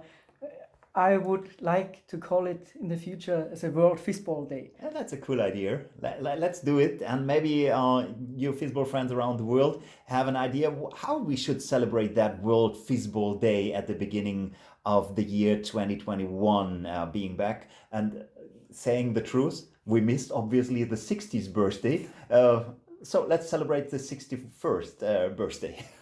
I 0.97 1.15
would 1.15 1.61
like 1.61 2.07
to 2.07 2.17
call 2.17 2.47
it 2.47 2.73
in 2.81 2.87
the 2.87 2.97
future 2.97 3.47
as 3.51 3.63
a 3.63 3.69
World 3.69 3.99
Fistball 3.99 4.49
Day. 4.49 4.71
Yeah, 4.81 4.89
that's 4.89 5.13
a 5.13 5.17
cool 5.17 5.41
idea. 5.41 5.81
Let, 6.01 6.25
us 6.25 6.39
let, 6.39 6.65
do 6.65 6.79
it. 6.79 7.03
And 7.03 7.27
maybe 7.27 7.69
uh, 7.69 8.07
you 8.35 8.51
Fistball 8.51 8.87
friends 8.87 9.11
around 9.11 9.37
the 9.37 9.43
world 9.43 9.83
have 10.07 10.27
an 10.27 10.35
idea 10.35 10.75
how 10.95 11.19
we 11.19 11.35
should 11.35 11.61
celebrate 11.61 12.15
that 12.15 12.41
World 12.41 12.75
Fistball 12.75 13.39
Day 13.39 13.73
at 13.73 13.85
the 13.85 13.93
beginning 13.93 14.55
of 14.87 15.15
the 15.15 15.23
year 15.23 15.57
2021 15.57 16.87
uh, 16.87 17.05
being 17.05 17.37
back. 17.37 17.69
And 17.91 18.25
saying 18.71 19.13
the 19.13 19.21
truth, 19.21 19.67
we 19.85 20.01
missed 20.01 20.31
obviously 20.31 20.83
the 20.83 20.95
60th 20.95 21.53
birthday. 21.53 22.07
Uh, 22.31 22.63
so 23.03 23.23
let's 23.23 23.47
celebrate 23.47 23.91
the 23.91 23.97
61st 23.97 25.03
uh, 25.03 25.29
birthday. 25.29 25.85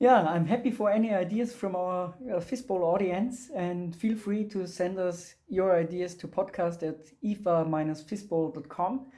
Yeah, 0.00 0.26
I'm 0.26 0.46
happy 0.46 0.70
for 0.70 0.90
any 0.90 1.12
ideas 1.12 1.52
from 1.54 1.76
our 1.76 2.14
uh, 2.32 2.72
audience 2.72 3.50
and 3.54 3.94
feel 3.94 4.16
free 4.16 4.44
to 4.44 4.66
send 4.66 4.98
us 4.98 5.34
your 5.46 5.76
ideas 5.76 6.14
to 6.14 6.26
podcast 6.26 6.82
at 6.82 7.04
ifa-fistball.com. 7.22 9.12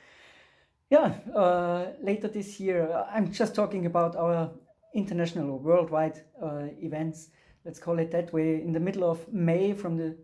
Yeah, 0.91 1.15
uh, 1.37 1.93
later 2.03 2.27
this 2.27 2.59
year, 2.59 2.91
uh, 2.91 3.07
I'm 3.15 3.31
just 3.31 3.55
talking 3.55 3.87
about 3.87 4.17
our 4.17 4.51
international 4.93 5.53
or 5.53 5.59
worldwide 5.61 6.25
uh, 6.43 6.65
events, 6.81 7.29
let's 7.65 7.79
call 7.79 8.01
it 8.01 8.11
that 8.11 8.33
way. 8.33 8.61
In 8.61 8.73
the 8.73 8.81
middle 8.81 9.09
of 9.09 9.33
May, 9.33 9.75
from 9.75 9.97
the 9.97 10.17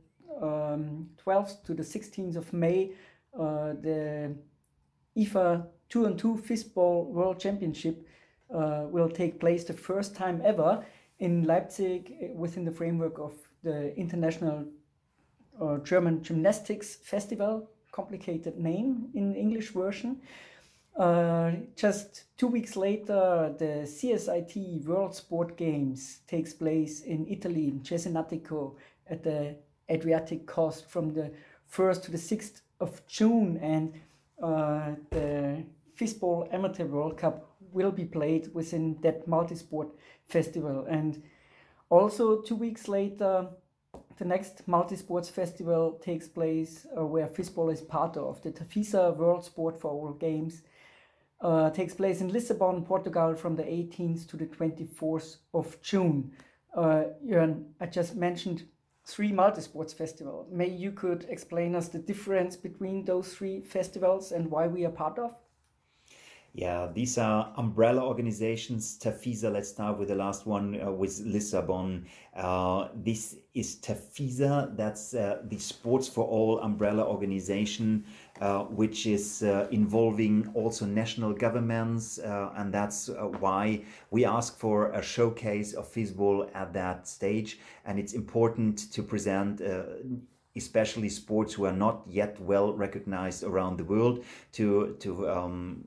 um, 0.43 1.11
12th 1.25 1.63
to 1.67 1.75
the 1.75 1.85
16th 1.85 2.35
of 2.35 2.53
May, 2.53 2.95
uh, 3.33 3.75
the 3.81 4.35
IFA 5.17 5.69
2 5.89 6.07
on 6.07 6.17
2 6.17 6.43
Fistball 6.49 7.07
World 7.07 7.39
Championship 7.39 8.08
uh, 8.55 8.85
will 8.87 9.09
take 9.09 9.41
place 9.41 9.65
the 9.65 9.73
first 9.73 10.15
time 10.15 10.41
ever 10.45 10.85
in 11.19 11.45
Leipzig 11.45 12.15
uh, 12.23 12.27
within 12.35 12.65
the 12.65 12.73
framework 12.73 13.19
of 13.19 13.35
the 13.63 13.95
International 13.97 14.65
uh, 15.61 15.79
German 15.79 16.23
Gymnastics 16.23 16.97
Festival, 16.97 17.69
complicated 17.93 18.59
name 18.59 19.09
in 19.15 19.35
English 19.35 19.71
version. 19.71 20.21
Uh, 20.97 21.53
just 21.77 22.25
two 22.37 22.49
weeks 22.49 22.77
later, 22.77 23.55
the 23.59 23.87
CSIT 23.87 24.85
World 24.85 25.15
Sport 25.15 25.57
Games 25.57 26.21
takes 26.27 26.53
place 26.53 27.03
in 27.03 27.27
Italy, 27.29 27.69
in 27.69 27.81
Cesenatico, 27.81 28.75
at 29.09 29.23
the 29.23 29.57
Adriatic 29.91 30.47
coast 30.47 30.87
from 30.87 31.15
the 31.15 31.31
1st 31.73 32.03
to 32.03 32.11
the 32.11 32.19
6th 32.19 32.63
of 32.81 33.01
June. 33.07 33.59
And 33.63 33.95
uh, 34.43 34.97
the 35.11 35.65
Fistball 35.99 36.53
Amateur 36.53 36.87
World 36.87 37.17
Cup 37.17 37.51
will 37.73 37.91
be 37.91 38.05
played 38.05 38.55
within 38.55 38.99
that 39.03 39.27
multi-sport 39.27 39.89
festival. 40.27 40.87
And 40.89 41.23
also 41.91 42.41
two 42.41 42.55
weeks 42.55 42.89
later, 42.89 43.49
the 44.19 44.25
next 44.25 44.67
multi-sports 44.67 45.29
festival 45.29 45.99
takes 46.03 46.29
place 46.29 46.87
uh, 46.97 47.05
where 47.05 47.27
Fistball 47.27 47.73
is 47.73 47.81
part 47.81 48.17
of. 48.17 48.43
The 48.43 48.51
Tafisa 48.51 49.17
World 49.17 49.45
Sport 49.45 49.81
for 49.81 49.91
All 49.91 50.13
Games 50.13 50.63
uh, 51.41 51.71
takes 51.71 51.95
place 51.95 52.21
in 52.21 52.29
Lisbon, 52.29 52.85
Portugal 52.85 53.35
from 53.35 53.57
the 53.57 53.63
18th 53.63 54.29
to 54.29 54.37
the 54.37 54.47
24th 54.47 55.37
of 55.55 55.81
June. 55.83 56.33
Uh, 56.77 57.05
I 57.81 57.87
just 57.87 58.17
mentioned 58.17 58.65
three 59.05 59.33
multi-sports 59.33 59.93
festivals. 59.93 60.49
May 60.53 60.69
you 60.69 60.93
could 60.93 61.27
explain 61.29 61.75
us 61.75 61.89
the 61.89 61.99
difference 61.99 62.57
between 62.57 63.05
those 63.05 63.35
three 63.35 63.63
festivals 63.63 64.33
and 64.33 64.51
why 64.51 64.67
we 64.67 64.85
are 64.85 64.91
part 64.91 65.19
of? 65.19 65.35
Yeah, 66.55 66.89
these 66.93 67.19
are 67.19 67.53
umbrella 67.57 68.05
organizations. 68.05 68.99
Tafisa, 68.99 69.53
let's 69.53 69.69
start 69.69 69.99
with 69.99 70.09
the 70.09 70.15
last 70.15 70.47
one 70.47 70.81
uh, 70.81 70.91
with 70.91 71.21
Lisbon. 71.21 72.07
Uh, 72.35 72.89
this 72.95 73.37
is 73.55 73.77
Tafisa, 73.77 74.75
that's 74.77 75.15
uh, 75.15 75.43
the 75.45 75.59
Sports 75.59 76.09
for 76.09 76.25
All 76.25 76.59
umbrella 76.61 77.05
organization, 77.05 78.05
uh, 78.41 78.65
which 78.65 79.07
is 79.07 79.43
uh, 79.43 79.69
involving 79.71 80.51
also 80.55 80.87
national 80.87 81.33
governments. 81.33 82.19
Uh, 82.19 82.51
and 82.57 82.73
that's 82.73 83.09
why 83.39 83.85
we 84.11 84.25
ask 84.25 84.59
for 84.59 84.91
a 84.93 85.03
showcase 85.03 85.75
of 85.75 85.87
Fistball 85.93 86.51
at 86.55 86.73
that 86.73 87.07
stage. 87.07 87.61
And 87.85 87.99
it's 87.99 88.15
important 88.15 88.91
to 88.93 89.03
present 89.03 89.61
especially 90.57 91.09
sports 91.09 91.55
who 91.55 91.65
are 91.67 91.73
not 91.73 92.03
yet 92.09 92.41
well 92.41 92.73
recognized 92.73 93.45
around 93.45 93.77
the 93.77 93.85
world 93.85 94.25
to 94.51 94.97
to 94.99 95.29
um, 95.31 95.85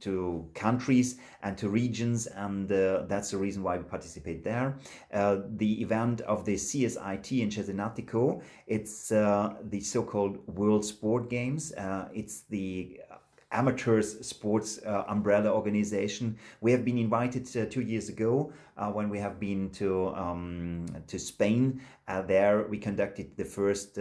to 0.00 0.48
countries 0.54 1.18
and 1.42 1.56
to 1.58 1.68
regions, 1.68 2.26
and 2.26 2.70
uh, 2.70 3.02
that's 3.06 3.30
the 3.30 3.36
reason 3.36 3.62
why 3.62 3.76
we 3.76 3.84
participate 3.84 4.44
there. 4.44 4.76
Uh, 5.12 5.38
the 5.56 5.80
event 5.80 6.20
of 6.22 6.44
the 6.44 6.54
CSIT 6.54 7.40
in 7.40 7.48
Cesenatico, 7.48 8.42
it's 8.66 9.12
uh, 9.12 9.54
the 9.64 9.80
so-called 9.80 10.38
World 10.46 10.84
Sport 10.84 11.30
Games. 11.30 11.72
Uh, 11.72 12.08
it's 12.12 12.42
the 12.50 13.00
amateurs 13.50 14.26
sports 14.26 14.78
uh, 14.84 15.04
umbrella 15.08 15.50
organization. 15.50 16.36
We 16.60 16.72
have 16.72 16.84
been 16.84 16.98
invited 16.98 17.44
uh, 17.56 17.66
two 17.66 17.80
years 17.80 18.08
ago 18.08 18.52
uh, 18.76 18.90
when 18.90 19.08
we 19.08 19.18
have 19.18 19.40
been 19.40 19.70
to 19.70 20.08
um, 20.14 20.86
to 21.06 21.18
Spain. 21.18 21.80
Uh, 22.06 22.22
there 22.22 22.66
we 22.68 22.78
conducted 22.78 23.36
the 23.36 23.44
first 23.44 23.98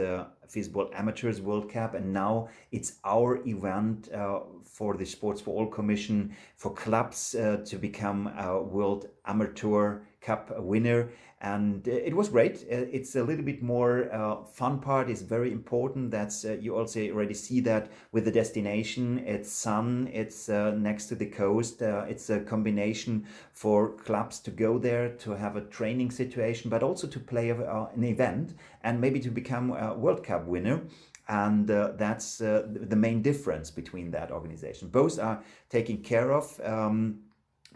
uh, 0.47 0.93
Amateurs 0.93 1.41
World 1.41 1.71
Cup, 1.71 1.93
and 1.93 2.13
now 2.13 2.49
it's 2.71 2.99
our 3.03 3.45
event 3.47 4.09
uh, 4.11 4.39
for 4.63 4.95
the 4.95 5.05
Sports 5.05 5.41
for 5.41 5.51
All 5.55 5.67
Commission 5.67 6.35
for 6.55 6.73
clubs 6.73 7.31
to 7.31 7.77
become 7.77 8.27
a 8.37 8.61
World 8.61 9.09
Amateur 9.27 9.99
Cup 10.21 10.51
winner 10.59 11.09
and 11.39 11.87
uh, 11.87 11.91
it 11.91 12.15
was 12.15 12.29
great. 12.29 12.65
Uh, 12.71 12.89
it's 12.91 13.15
a 13.15 13.23
little 13.23 13.45
bit 13.45 13.61
more 13.61 14.11
uh, 14.11 14.43
fun 14.43 14.79
part 14.79 15.07
is 15.07 15.21
very 15.21 15.51
important. 15.51 16.09
That's 16.09 16.43
uh, 16.43 16.57
you 16.59 16.75
also 16.75 16.99
already 17.11 17.35
see 17.35 17.59
that 17.61 17.91
with 18.11 18.25
the 18.25 18.31
destination. 18.31 19.19
It's 19.19 19.51
sun. 19.51 20.09
It's 20.11 20.49
uh, 20.49 20.71
next 20.71 21.05
to 21.07 21.15
the 21.15 21.27
coast. 21.27 21.83
Uh, 21.83 22.05
it's 22.09 22.31
a 22.31 22.39
combination 22.39 23.27
for 23.53 23.91
clubs 23.91 24.39
to 24.39 24.51
go 24.51 24.79
there 24.79 25.09
to 25.09 25.31
have 25.31 25.55
a 25.55 25.61
training 25.61 26.09
situation, 26.09 26.71
but 26.71 26.81
also 26.81 27.05
to 27.05 27.19
play 27.19 27.51
an 27.51 28.03
event 28.03 28.55
and 28.83 28.99
maybe 28.99 29.19
to 29.19 29.29
become 29.29 29.71
a 29.71 29.93
World 29.93 30.23
Cup 30.23 30.45
winner 30.45 30.81
and 31.29 31.69
uh, 31.69 31.91
that's 31.97 32.39
uh, 32.41 32.65
the 32.67 32.95
main 32.95 33.21
difference 33.21 33.69
between 33.69 34.11
that 34.11 34.31
organization. 34.31 34.87
Both 34.87 35.19
are 35.19 35.43
taken 35.69 35.97
care 35.97 36.31
of. 36.31 36.59
Um, 36.63 37.19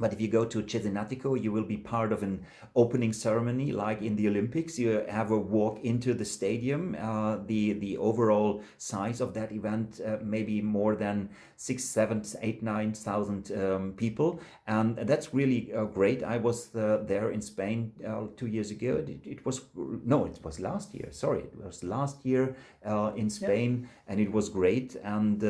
but 0.01 0.12
if 0.12 0.20
you 0.20 0.27
go 0.27 0.43
to 0.43 0.63
Cesenatico, 0.63 1.41
you 1.41 1.51
will 1.51 1.63
be 1.63 1.77
part 1.77 2.12
of 2.12 2.24
an 2.24 2.43
opening 2.75 3.13
ceremony, 3.13 3.72
like 3.72 4.01
in 4.01 4.15
the 4.15 4.27
Olympics. 4.27 4.79
You 4.79 5.05
have 5.08 5.29
a 5.29 5.38
walk 5.38 5.79
into 5.84 6.15
the 6.15 6.25
stadium. 6.25 6.98
Uh, 7.00 7.38
the 7.46 7.74
the 7.74 7.98
overall 7.98 8.63
size 8.77 9.22
of 9.22 9.36
that 9.36 9.51
event 9.51 10.01
uh, 10.03 10.17
maybe 10.24 10.60
more 10.60 10.96
than 10.96 11.29
six, 11.55 11.84
seven, 11.84 12.24
eight, 12.41 12.63
nine 12.63 12.93
thousand 12.93 13.51
um, 13.51 13.93
people, 13.96 14.39
and 14.65 14.98
that's 14.98 15.36
really 15.36 15.72
uh, 15.72 15.86
great. 15.86 16.24
I 16.24 16.38
was 16.38 16.75
uh, 16.75 17.03
there 17.05 17.29
in 17.29 17.41
Spain 17.41 17.91
uh, 18.05 18.25
two 18.36 18.48
years 18.48 18.72
ago. 18.72 19.03
It, 19.08 19.20
it, 19.24 19.46
was 19.46 19.62
no, 19.75 20.25
it 20.25 20.39
was 20.43 20.60
last 20.60 20.96
year. 20.96 21.10
Sorry, 21.12 21.41
it 21.41 21.63
was 21.63 21.84
last 21.84 22.25
year 22.25 22.55
uh, 22.84 23.12
in 23.15 23.29
Spain, 23.29 23.81
yeah. 23.81 24.12
and 24.13 24.20
it 24.20 24.31
was 24.31 24.50
great. 24.50 24.96
And 25.03 25.43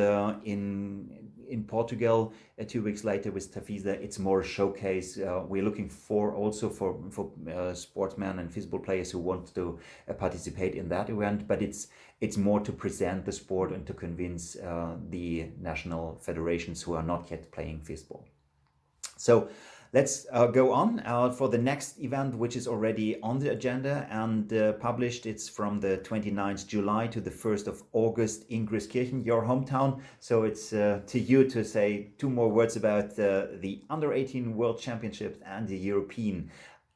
in 0.44 1.21
in 1.52 1.64
Portugal. 1.64 2.34
Uh, 2.60 2.64
two 2.64 2.82
weeks 2.82 3.04
later 3.04 3.32
with 3.32 3.54
Tafisa, 3.54 4.02
it's 4.02 4.18
more 4.18 4.42
showcase. 4.44 5.18
Uh, 5.18 5.44
we're 5.48 5.64
looking 5.64 5.90
for 5.90 6.34
also 6.34 6.70
for 6.70 6.98
for 7.10 7.32
uh, 7.50 7.74
sportsmen 7.74 8.40
and 8.40 8.50
Fistball 8.50 8.84
players 8.84 9.12
who 9.12 9.20
want 9.20 9.54
to 9.56 9.80
uh, 10.08 10.14
participate 10.14 10.76
in 10.76 10.90
that 10.90 11.10
event. 11.10 11.48
But 11.48 11.62
it's 11.62 11.88
it's 12.22 12.38
more 12.38 12.60
to 12.60 12.72
present 12.72 13.26
the 13.26 13.32
sport 13.32 13.72
and 13.72 13.86
to 13.88 13.94
convince 13.94 14.56
uh, 14.56 14.96
the 15.10 15.50
national 15.60 16.20
federations 16.22 16.82
who 16.82 16.94
are 16.94 17.04
not 17.04 17.30
yet 17.32 17.52
playing 17.52 17.82
Fistball. 17.82 18.24
So 19.18 19.50
Let's 19.94 20.26
uh, 20.32 20.48
go 20.48 20.72
on 20.72 21.02
uh, 21.02 21.32
for 21.32 21.50
the 21.50 21.58
next 21.58 22.00
event, 22.00 22.36
which 22.36 22.56
is 22.56 22.66
already 22.66 23.20
on 23.20 23.40
the 23.40 23.50
agenda 23.50 24.08
and 24.10 24.52
uh, 24.54 24.72
published. 24.74 25.26
It's 25.26 25.50
from 25.50 25.82
the 25.82 25.98
29th 25.98 26.66
July 26.66 27.08
to 27.08 27.20
the 27.20 27.30
1st 27.30 27.68
of 27.68 27.84
August 27.92 28.46
in 28.48 28.66
Grieskirchen, 28.66 29.26
your 29.26 29.44
hometown. 29.44 30.00
So 30.22 30.44
it's 30.44 30.72
uh, 30.72 31.02
to 31.08 31.20
you 31.20 31.44
to 31.50 31.66
say 31.66 32.12
two 32.18 32.30
more 32.30 32.48
words 32.48 32.78
about 32.78 33.20
uh, 33.20 33.48
the 33.60 33.84
Under 33.90 34.14
18 34.14 34.56
World 34.56 34.80
Championships 34.80 35.40
and 35.46 35.68
the 35.68 35.78
European 35.78 36.50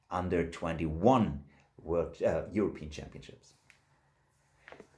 Under 0.10 0.50
21 0.50 1.44
World 1.84 2.16
uh, 2.24 2.44
European 2.54 2.90
Championships. 2.90 3.55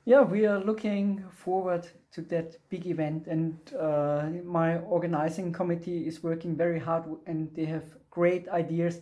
Yeah, 0.08 0.22
we 0.22 0.46
are 0.46 0.60
looking 0.60 1.26
forward 1.32 1.86
to 2.14 2.22
that 2.22 2.56
big 2.70 2.88
event, 2.88 3.28
and 3.28 3.58
uh, 3.78 4.30
my 4.46 4.78
organizing 4.78 5.52
committee 5.52 6.08
is 6.08 6.24
working 6.24 6.56
very 6.56 6.80
hard, 6.80 7.04
and 7.26 7.54
they 7.54 7.66
have 7.66 7.84
great 8.10 8.48
ideas 8.48 9.02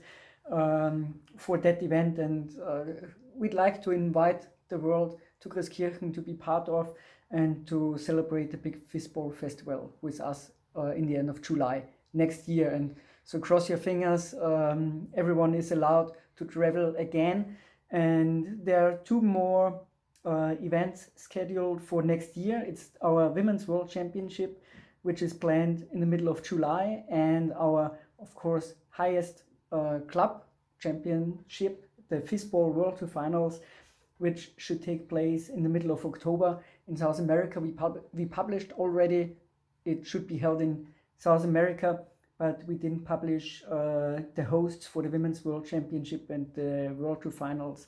um, 0.51 1.13
for 1.37 1.59
that 1.59 1.83
event. 1.83 2.17
And 2.17 2.59
uh, 2.59 2.85
we'd 3.35 3.53
like 3.53 3.83
to 3.83 3.91
invite 3.91 4.47
the 4.67 4.79
world 4.79 5.19
to 5.41 5.47
Grieskirchen 5.47 6.11
to 6.11 6.21
be 6.21 6.33
part 6.33 6.67
of 6.69 6.91
and 7.29 7.67
to 7.67 7.99
celebrate 7.99 8.49
the 8.49 8.57
big 8.57 8.81
Fistball 8.91 9.31
festival 9.31 9.93
with 10.01 10.19
us 10.19 10.49
uh, 10.75 10.93
in 10.93 11.05
the 11.05 11.17
end 11.17 11.29
of 11.29 11.39
July 11.39 11.83
next 12.15 12.47
year. 12.47 12.71
And 12.71 12.95
so 13.25 13.37
cross 13.37 13.69
your 13.69 13.77
fingers. 13.77 14.33
Um, 14.41 15.07
everyone 15.13 15.53
is 15.53 15.71
allowed 15.71 16.13
to 16.37 16.45
travel 16.45 16.95
again, 16.97 17.57
and 17.91 18.57
there 18.63 18.87
are 18.87 18.97
two 19.03 19.21
more 19.21 19.81
uh, 20.25 20.55
events 20.61 21.09
scheduled 21.15 21.81
for 21.81 22.01
next 22.01 22.35
year. 22.35 22.63
It's 22.67 22.89
our 23.01 23.29
Women's 23.29 23.67
World 23.67 23.89
Championship, 23.89 24.61
which 25.03 25.21
is 25.21 25.33
planned 25.33 25.85
in 25.93 25.99
the 25.99 26.05
middle 26.05 26.27
of 26.27 26.43
July, 26.43 27.03
and 27.09 27.53
our, 27.53 27.91
of 28.19 28.33
course, 28.33 28.73
highest 28.89 29.43
uh, 29.71 29.99
club 30.07 30.43
championship, 30.79 31.89
the 32.09 32.17
Fistball 32.17 32.73
World 32.73 32.97
Tour 32.97 33.07
Finals, 33.07 33.59
which 34.17 34.51
should 34.57 34.81
take 34.81 35.09
place 35.09 35.49
in 35.49 35.63
the 35.63 35.69
middle 35.69 35.91
of 35.91 36.05
October 36.05 36.59
in 36.87 36.95
South 36.95 37.19
America. 37.19 37.59
We, 37.59 37.71
pub- 37.71 38.01
we 38.13 38.25
published 38.25 38.71
already, 38.73 39.35
it 39.85 40.07
should 40.07 40.27
be 40.27 40.37
held 40.37 40.61
in 40.61 40.87
South 41.17 41.43
America, 41.43 41.99
but 42.37 42.63
we 42.67 42.75
didn't 42.75 43.05
publish 43.05 43.63
uh, 43.69 44.21
the 44.35 44.43
hosts 44.43 44.87
for 44.87 45.03
the 45.03 45.09
Women's 45.09 45.43
World 45.45 45.65
Championship 45.65 46.29
and 46.29 46.47
the 46.53 46.93
World 46.97 47.21
Tour 47.21 47.31
Finals 47.31 47.87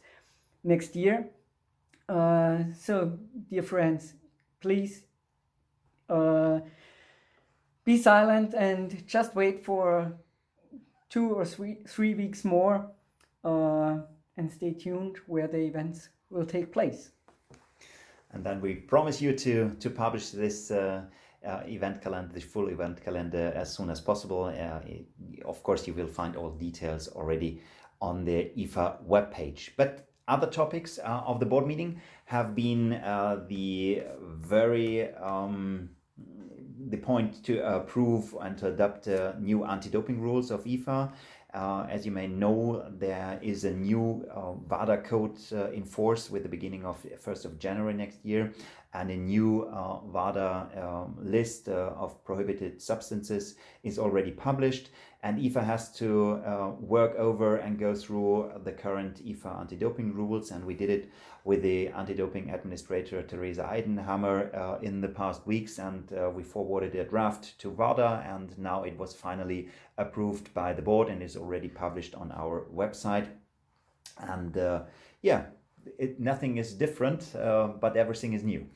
next 0.64 0.96
year. 0.96 1.28
Uh, 2.10 2.60
so, 2.78 3.18
dear 3.50 3.64
friends, 3.64 4.14
please 4.62 5.04
uh, 6.10 6.60
be 7.84 7.98
silent 7.98 8.54
and 8.54 9.06
just 9.08 9.36
wait 9.36 9.64
for 9.64 10.14
two 11.10 11.32
or 11.32 11.46
three, 11.46 11.78
three 11.88 12.14
weeks 12.14 12.46
more 12.46 12.90
uh, 13.44 13.98
and 14.38 14.52
stay 14.52 14.74
tuned 14.74 15.18
where 15.28 15.48
the 15.48 15.60
events 15.60 16.10
will 16.30 16.46
take 16.46 16.72
place. 16.72 17.12
And 18.32 18.44
then 18.44 18.62
we 18.62 18.76
promise 18.76 19.22
you 19.22 19.34
to, 19.34 19.76
to 19.80 19.90
publish 19.90 20.30
this 20.30 20.72
uh, 20.72 21.04
uh, 21.46 21.62
event 21.66 22.02
calendar, 22.02 22.34
the 22.34 22.42
full 22.42 22.70
event 22.70 23.04
calendar, 23.04 23.52
as 23.56 23.74
soon 23.74 23.90
as 23.90 24.02
possible. 24.02 24.46
Uh, 24.46 24.80
of 25.46 25.64
course, 25.64 25.88
you 25.88 25.94
will 25.94 26.08
find 26.08 26.36
all 26.36 26.52
details 26.52 27.08
already 27.10 27.62
on 28.02 28.26
the 28.26 28.52
IFA 28.58 29.04
webpage. 29.08 29.72
But 29.78 30.08
other 30.28 30.48
topics 30.48 31.00
uh, 31.00 31.24
of 31.26 31.40
the 31.40 31.46
board 31.46 31.66
meeting 31.66 32.02
have 32.26 32.56
been 32.56 32.94
uh, 32.94 33.46
the 33.48 34.04
very 34.22 35.14
um, 35.16 35.90
the 36.90 36.98
point 36.98 37.44
to 37.44 37.60
approve 37.66 38.36
and 38.42 38.58
to 38.58 38.68
adopt 38.68 39.08
uh, 39.08 39.34
new 39.40 39.66
anti-doping 39.66 40.22
rules 40.22 40.52
of 40.52 40.64
IFA. 40.66 41.12
Uh, 41.54 41.88
as 41.90 42.06
you 42.06 42.12
may 42.12 42.28
know, 42.28 42.86
there 42.98 43.40
is 43.42 43.64
a 43.64 43.72
new 43.72 44.28
uh, 44.32 44.52
WADA 44.70 44.98
code 44.98 45.38
uh, 45.54 45.72
in 45.72 45.84
force 45.84 46.30
with 46.30 46.44
the 46.44 46.50
beginning 46.50 46.86
of 46.86 47.04
1st 47.26 47.46
of 47.46 47.58
January 47.58 47.94
next 47.94 48.24
year, 48.24 48.54
and 48.94 49.10
a 49.10 49.16
new 49.16 49.66
WADA 50.12 50.70
um, 50.78 51.16
list 51.20 51.70
of 51.70 52.24
prohibited 52.26 52.82
substances 52.82 53.56
is 53.84 53.98
already 53.98 54.32
published. 54.32 54.90
And 55.24 55.40
IFA 55.40 55.64
has 55.64 55.92
to 55.94 56.42
uh, 56.46 56.72
work 56.80 57.16
over 57.16 57.58
and 57.58 57.80
go 57.80 57.96
through 57.96 58.52
the 58.64 58.72
current 58.72 59.26
IFA 59.26 59.62
anti 59.62 59.76
doping 59.76 60.14
rules. 60.14 60.52
And 60.52 60.64
we 60.64 60.76
did 60.76 60.90
it 60.90 61.10
with 61.44 61.64
the 61.64 61.88
anti 61.90 62.14
doping 62.14 62.52
administrator 62.52 63.24
Teresa 63.24 63.64
Eidenhammer 63.64 64.56
uh, 64.56 64.78
in 64.82 65.02
the 65.02 65.08
past 65.08 65.46
weeks. 65.48 65.80
And 65.80 66.12
uh, 66.14 66.30
we 66.30 66.44
forwarded 66.44 66.94
a 66.96 67.04
draft 67.04 67.58
to 67.60 67.70
WADA. 67.72 68.26
And 68.28 68.58
now 68.60 68.84
it 68.84 68.98
was 68.98 69.14
finally 69.14 69.70
approved 69.98 70.54
by 70.54 70.74
the 70.74 70.84
board 70.84 71.10
and 71.10 71.24
is 71.24 71.36
already 71.36 71.68
published 71.68 72.14
on 72.14 72.32
our 72.32 72.68
website. 72.74 73.28
And 74.20 74.56
uh, 74.56 74.84
yeah, 75.22 75.46
it, 75.98 76.20
nothing 76.20 76.58
is 76.58 76.74
different, 76.74 77.36
uh, 77.36 77.70
but 77.80 77.98
everything 77.98 78.34
is 78.34 78.44
new. 78.44 78.68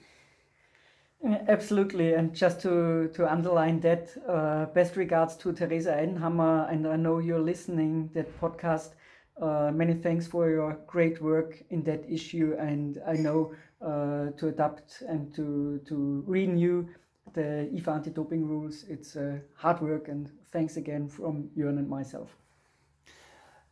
Absolutely, 1.24 2.14
and 2.14 2.34
just 2.34 2.62
to, 2.62 3.08
to 3.14 3.32
underline 3.32 3.80
that, 3.82 4.10
uh, 4.28 4.66
best 4.74 4.96
regards 4.96 5.36
to 5.38 5.54
Teresa 5.54 5.94
Eidenhammer, 5.94 6.72
and 6.72 6.88
I 6.88 6.96
know 6.96 7.20
you're 7.20 7.40
listening 7.40 8.10
that 8.14 8.40
podcast. 8.40 8.94
Uh, 9.40 9.72
many 9.74 9.94
thanks 9.94 10.26
for 10.28 10.50
your 10.50 10.80
great 10.88 11.22
work 11.22 11.62
in 11.70 11.84
that 11.84 12.04
issue, 12.10 12.56
and 12.60 13.00
I 13.08 13.14
know 13.14 13.54
uh, 13.82 14.32
to 14.38 14.48
adapt 14.48 15.02
and 15.08 15.34
to 15.36 15.80
to 15.88 16.24
renew 16.28 16.88
the 17.34 17.70
IFA 17.74 17.96
anti-doping 17.96 18.48
rules. 18.48 18.84
It's 18.90 19.16
uh, 19.16 19.40
hard 19.56 19.80
work, 19.82 20.08
and 20.08 20.30
thanks 20.52 20.78
again 20.78 21.08
from 21.08 21.50
Jörn 21.56 21.78
and 21.78 21.88
myself. 21.90 22.36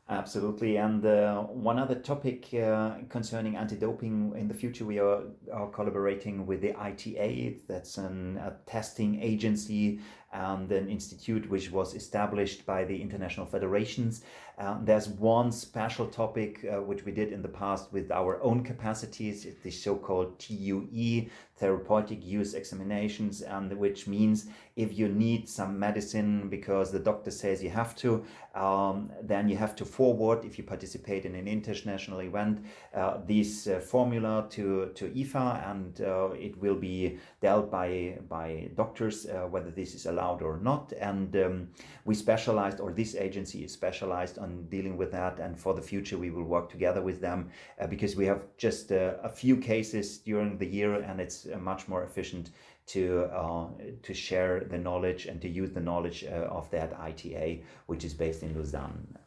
Absolutely. 0.10 0.78
And 0.78 1.06
uh, 1.06 1.44
one 1.44 1.78
other 1.78 1.94
topic 1.94 2.52
uh, 2.56 2.96
concerning 3.10 3.56
anti-doping 3.56 4.34
in 4.36 4.48
the 4.48 4.56
future, 4.56 4.84
we 4.84 4.98
are, 4.98 5.22
are 5.54 5.68
collaborating 5.68 6.48
with 6.48 6.62
the 6.62 6.74
ITA. 6.74 7.58
That's 7.68 8.00
an, 8.00 8.38
a 8.38 8.56
testing 8.66 9.22
agency 9.22 10.00
and 10.32 10.72
an 10.72 10.90
institute 10.90 11.50
which 11.50 11.72
was 11.72 11.96
established 11.96 12.66
by 12.66 12.84
the 12.84 13.02
international 13.02 13.46
federations. 13.46 14.24
Uh, 14.60 14.78
there's 14.84 15.08
one 15.08 15.52
special 15.54 16.06
topic 16.06 16.66
uh, 16.66 16.82
which 16.82 17.06
we 17.06 17.14
did 17.14 17.32
in 17.32 17.42
the 17.42 17.48
past 17.48 17.94
with 17.94 18.12
our 18.12 18.44
own 18.44 18.62
capacities, 18.62 19.48
the 19.64 19.72
so-called 19.72 20.38
TUE, 20.38 21.30
therapeutic 21.56 22.26
use 22.26 22.54
examinations, 22.54 23.42
and 23.42 23.72
which 23.78 24.08
means 24.08 24.48
if 24.76 24.98
you 24.98 25.08
need 25.08 25.48
some 25.48 25.80
medicine 25.80 26.50
because 26.50 26.92
the 26.92 27.00
doctor 27.00 27.32
says 27.32 27.64
you 27.64 27.70
have 27.70 27.96
to, 27.96 28.24
um, 28.54 29.10
then 29.22 29.48
you 29.48 29.56
have 29.56 29.76
to 29.78 29.86
forward, 29.86 30.44
if 30.44 30.58
you 30.58 30.64
participate 30.64 31.26
in 31.26 31.36
an 31.36 31.48
international 31.48 32.22
event, 32.22 32.66
uh, 32.94 33.18
this 33.26 33.68
uh, 33.68 33.80
formula 33.80 34.46
to, 34.50 34.92
to 34.96 35.10
IFA, 35.10 35.70
and 35.72 36.02
uh, 36.02 36.30
it 36.32 36.60
will 36.62 36.76
be 36.76 37.18
dealt 37.42 37.72
by, 37.72 38.18
by 38.28 38.70
doctors 38.76 39.26
uh, 39.26 39.48
whether 39.48 39.72
this 39.72 39.96
is 39.96 40.06
allowed 40.06 40.19
or 40.20 40.58
not. 40.58 40.94
And 41.00 41.36
um, 41.36 41.70
we 42.06 42.16
specialized, 42.16 42.80
or 42.80 42.92
this 42.92 43.16
agency 43.16 43.64
is 43.64 43.72
specialized 43.72 44.38
on 44.38 44.66
dealing 44.70 44.98
with 44.98 45.12
that. 45.12 45.40
And 45.40 45.60
for 45.60 45.74
the 45.74 45.82
future, 45.82 46.18
we 46.18 46.30
will 46.30 46.44
work 46.44 46.70
together 46.70 47.02
with 47.02 47.22
them 47.22 47.50
uh, 47.80 47.88
because 47.88 48.16
we 48.16 48.26
have 48.26 48.42
just 48.58 48.92
a 48.92 49.32
few 49.34 49.58
cases 49.58 50.20
during 50.20 50.58
the 50.58 50.68
year, 50.68 50.94
and 50.96 51.20
it's 51.20 51.48
much 51.60 51.88
more 51.88 52.04
efficient 52.04 52.52
to 52.90 53.30
uh, 53.32 53.68
to 54.02 54.14
share 54.14 54.62
the 54.62 54.78
knowledge 54.78 55.28
and 55.28 55.40
to 55.42 55.48
use 55.48 55.72
the 55.72 55.80
knowledge 55.80 56.24
uh, 56.24 56.58
of 56.58 56.70
that 56.72 56.92
ITA, 57.00 57.64
which 57.86 58.04
is 58.04 58.14
based 58.14 58.44
in 58.44 58.56
Lausanne. 58.56 59.18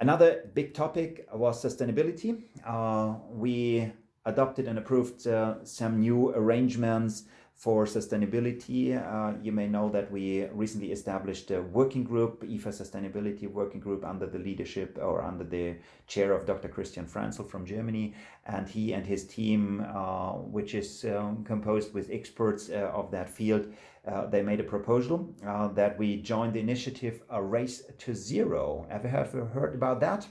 Another 0.00 0.50
big 0.52 0.74
topic 0.74 1.26
was 1.32 1.62
sustainability. 1.64 2.42
Uh, 2.66 3.14
we 3.30 3.90
adopted 4.26 4.66
and 4.68 4.78
approved 4.78 5.26
uh, 5.26 5.64
some 5.64 6.00
new 6.00 6.30
arrangements 6.30 7.24
for 7.62 7.84
sustainability. 7.84 8.90
Uh, 8.90 9.38
you 9.40 9.52
may 9.52 9.68
know 9.68 9.88
that 9.88 10.10
we 10.10 10.46
recently 10.46 10.90
established 10.90 11.48
a 11.52 11.62
working 11.62 12.02
group, 12.02 12.42
IFA 12.42 12.72
Sustainability 12.82 13.46
Working 13.46 13.78
Group, 13.78 14.04
under 14.04 14.26
the 14.26 14.40
leadership 14.40 14.98
or 15.00 15.22
under 15.22 15.44
the 15.44 15.76
chair 16.08 16.32
of 16.32 16.44
Dr. 16.44 16.66
Christian 16.66 17.06
Franzel 17.06 17.44
from 17.44 17.64
Germany. 17.64 18.14
And 18.46 18.68
he 18.68 18.94
and 18.94 19.06
his 19.06 19.28
team, 19.28 19.86
uh, 19.94 20.32
which 20.56 20.74
is 20.74 21.04
um, 21.04 21.44
composed 21.44 21.94
with 21.94 22.10
experts 22.10 22.68
uh, 22.68 22.90
of 22.92 23.12
that 23.12 23.28
field, 23.30 23.72
uh, 24.08 24.26
they 24.26 24.42
made 24.42 24.58
a 24.58 24.64
proposal 24.64 25.32
uh, 25.46 25.68
that 25.68 25.96
we 25.96 26.16
join 26.20 26.52
the 26.52 26.58
initiative 26.58 27.22
A 27.30 27.40
Race 27.40 27.84
to 27.96 28.12
Zero. 28.12 28.88
Have 28.90 29.04
you 29.04 29.10
ever 29.10 29.44
heard 29.44 29.76
about 29.76 30.00
that? 30.00 30.26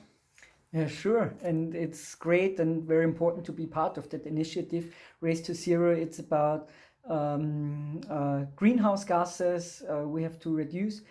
Yeah, 0.73 0.87
sure. 0.87 1.33
And 1.41 1.75
it's 1.75 2.15
great 2.15 2.59
and 2.59 2.83
very 2.83 3.03
important 3.03 3.45
to 3.45 3.51
be 3.51 3.65
part 3.65 3.97
of 3.97 4.09
that 4.09 4.25
initiative. 4.25 4.93
Race 5.19 5.41
to 5.41 5.53
Zero, 5.53 5.91
it's 5.93 6.19
about 6.19 6.69
um, 7.11 8.01
uh, 8.09 8.45
greenhouse 8.55 9.03
gases. 9.03 9.83
Uh, 9.89 10.07
we 10.07 10.23
have 10.23 10.39
to 10.39 10.55
reduce 10.55 11.01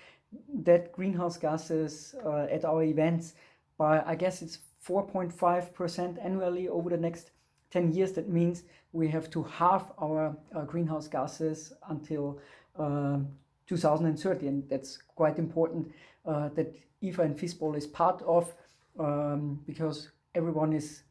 that 0.62 0.92
greenhouse 0.92 1.36
gases 1.36 2.14
uh, 2.24 2.46
at 2.50 2.64
our 2.64 2.82
events 2.82 3.34
by, 3.76 4.02
I 4.06 4.14
guess 4.14 4.42
it's 4.42 4.58
4.5% 4.86 6.24
annually 6.24 6.68
over 6.68 6.90
the 6.90 6.96
next 6.96 7.32
10 7.70 7.92
years. 7.92 8.12
That 8.12 8.28
means 8.28 8.62
we 8.92 9.08
have 9.08 9.30
to 9.30 9.42
halve 9.42 9.92
our 9.98 10.36
uh, 10.54 10.62
greenhouse 10.64 11.06
gases 11.06 11.72
until 11.88 12.40
uh, 12.78 13.18
2030. 13.66 14.46
And 14.46 14.68
that's 14.68 14.98
quite 15.14 15.38
important 15.38 15.92
that 16.24 16.74
IFA 17.02 17.18
and 17.20 17.38
Fistball 17.38 17.76
is 17.76 17.86
part 17.86 18.22
of 18.22 18.54
um, 18.98 19.60
because 19.66 20.10
everyone 20.34 20.72
is 20.72 21.02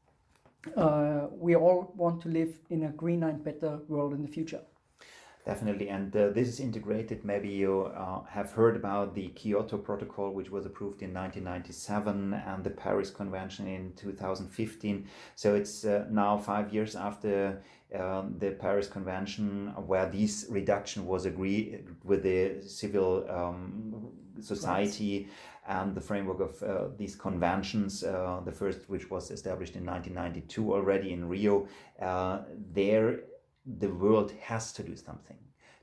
uh, 0.75 1.27
we 1.31 1.55
all 1.55 1.93
want 1.95 2.21
to 2.21 2.29
live 2.29 2.59
in 2.69 2.83
a 2.83 2.89
greener 2.89 3.29
and 3.29 3.43
better 3.43 3.79
world 3.87 4.13
in 4.13 4.21
the 4.21 4.27
future. 4.27 4.61
Definitely, 5.45 5.89
and 5.89 6.13
uh, 6.15 6.29
this 6.29 6.47
is 6.49 6.59
integrated. 6.59 7.23
Maybe 7.23 7.47
you 7.47 7.91
uh, 7.95 8.23
have 8.25 8.51
heard 8.51 8.75
about 8.75 9.15
the 9.15 9.29
Kyoto 9.29 9.77
Protocol, 9.77 10.31
which 10.31 10.51
was 10.51 10.65
approved 10.65 11.01
in 11.01 11.13
1997, 11.13 12.33
and 12.33 12.63
the 12.63 12.69
Paris 12.69 13.09
Convention 13.09 13.65
in 13.67 13.93
2015. 13.93 15.07
So 15.35 15.55
it's 15.55 15.85
uh, 15.85 16.05
now 16.11 16.37
five 16.37 16.73
years 16.73 16.95
after 16.95 17.61
um, 17.97 18.35
the 18.37 18.51
Paris 18.51 18.87
Convention, 18.87 19.73
where 19.87 20.09
this 20.09 20.45
reduction 20.49 21.07
was 21.07 21.25
agreed 21.25 21.85
with 22.03 22.23
the 22.23 22.61
civil 22.61 23.25
um, 23.29 24.09
society. 24.41 25.19
Right 25.19 25.33
and 25.69 25.93
the 25.93 26.01
framework 26.01 26.39
of 26.39 26.63
uh, 26.63 26.87
these 26.97 27.15
conventions, 27.15 28.03
uh, 28.03 28.41
the 28.43 28.51
first 28.51 28.89
which 28.89 29.11
was 29.11 29.29
established 29.29 29.75
in 29.75 29.85
1992 29.85 30.73
already 30.73 31.13
in 31.13 31.29
Rio, 31.29 31.67
uh, 32.01 32.39
there 32.73 33.19
the 33.77 33.89
world 33.89 34.31
has 34.41 34.71
to 34.73 34.83
do 34.83 34.95
something 34.95 35.37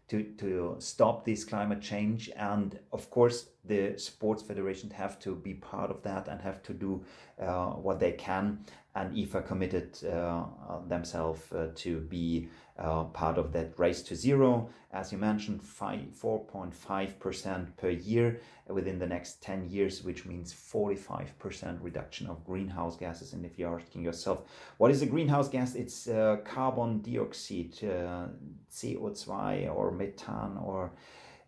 to, 0.08 0.22
to 0.38 0.76
stop 0.78 1.24
this 1.24 1.44
climate 1.44 1.80
change. 1.80 2.30
And 2.36 2.78
of 2.92 3.10
course, 3.10 3.48
the 3.64 3.98
sports 3.98 4.42
federations 4.42 4.92
have 4.92 5.18
to 5.20 5.34
be 5.34 5.54
part 5.54 5.90
of 5.90 6.02
that 6.02 6.28
and 6.28 6.40
have 6.40 6.62
to 6.64 6.74
do 6.74 7.04
uh, 7.40 7.70
what 7.70 7.98
they 7.98 8.12
can. 8.12 8.64
And 8.94 9.14
IFA 9.14 9.46
committed 9.46 9.98
uh, 10.04 10.44
themselves 10.88 11.52
uh, 11.52 11.70
to 11.74 12.00
be 12.00 12.48
uh, 12.78 13.04
part 13.04 13.38
of 13.38 13.52
that 13.52 13.78
race 13.78 14.02
to 14.02 14.14
zero. 14.14 14.68
As 14.92 15.10
you 15.12 15.18
mentioned, 15.18 15.62
4.5% 15.62 17.76
per 17.76 17.90
year 17.90 18.40
within 18.68 18.98
the 18.98 19.06
next 19.06 19.42
10 19.42 19.68
years, 19.68 20.02
which 20.02 20.26
means 20.26 20.52
45% 20.52 21.82
reduction 21.82 22.26
of 22.28 22.44
greenhouse 22.44 22.96
gases. 22.96 23.32
And 23.32 23.44
if 23.44 23.58
you're 23.58 23.78
asking 23.78 24.02
yourself, 24.02 24.42
what 24.78 24.90
is 24.90 25.02
a 25.02 25.06
greenhouse 25.06 25.48
gas? 25.48 25.74
It's 25.74 26.08
uh, 26.08 26.38
carbon 26.44 27.00
dioxide, 27.00 27.74
uh, 27.82 28.28
CO2 28.70 29.74
or 29.74 29.90
methane 29.92 30.58
or 30.62 30.92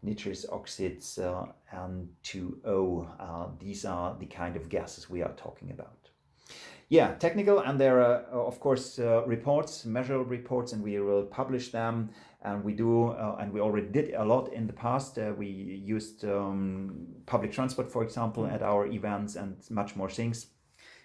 nitrous 0.03 0.47
oxides 0.51 1.19
uh, 1.19 1.47
and 1.73 2.09
2O. 2.25 3.09
Uh, 3.19 3.47
these 3.59 3.85
are 3.85 4.17
the 4.19 4.27
kind 4.27 4.57
of 4.57 4.69
gases 4.69 5.11
we 5.11 5.23
are 5.23 5.33
talking 5.33 5.71
about. 5.71 5.98
Yeah, 6.90 7.14
technical, 7.16 7.59
and 7.59 7.79
there 7.79 8.01
are, 8.01 8.24
uh, 8.33 8.46
of 8.46 8.61
course, 8.61 8.98
uh, 8.98 9.22
reports, 9.27 9.85
measurable 9.85 10.24
reports, 10.24 10.72
and 10.72 10.83
we 10.83 10.98
will 10.98 11.24
publish 11.24 11.70
them. 11.70 12.11
And 12.40 12.64
we 12.64 12.72
do, 12.72 13.09
uh, 13.09 13.37
and 13.40 13.53
we 13.53 13.61
already 13.61 13.88
did 13.88 14.14
a 14.14 14.24
lot 14.24 14.53
in 14.55 14.66
the 14.66 14.72
past. 14.72 15.18
Uh, 15.18 15.35
we 15.37 15.48
used 15.48 16.24
um, 16.24 17.07
public 17.27 17.53
transport, 17.53 17.90
for 17.90 18.03
example, 18.03 18.46
at 18.46 18.62
our 18.62 18.87
events, 18.87 19.37
and 19.37 19.57
much 19.70 19.96
more 19.96 20.09
things. 20.09 20.46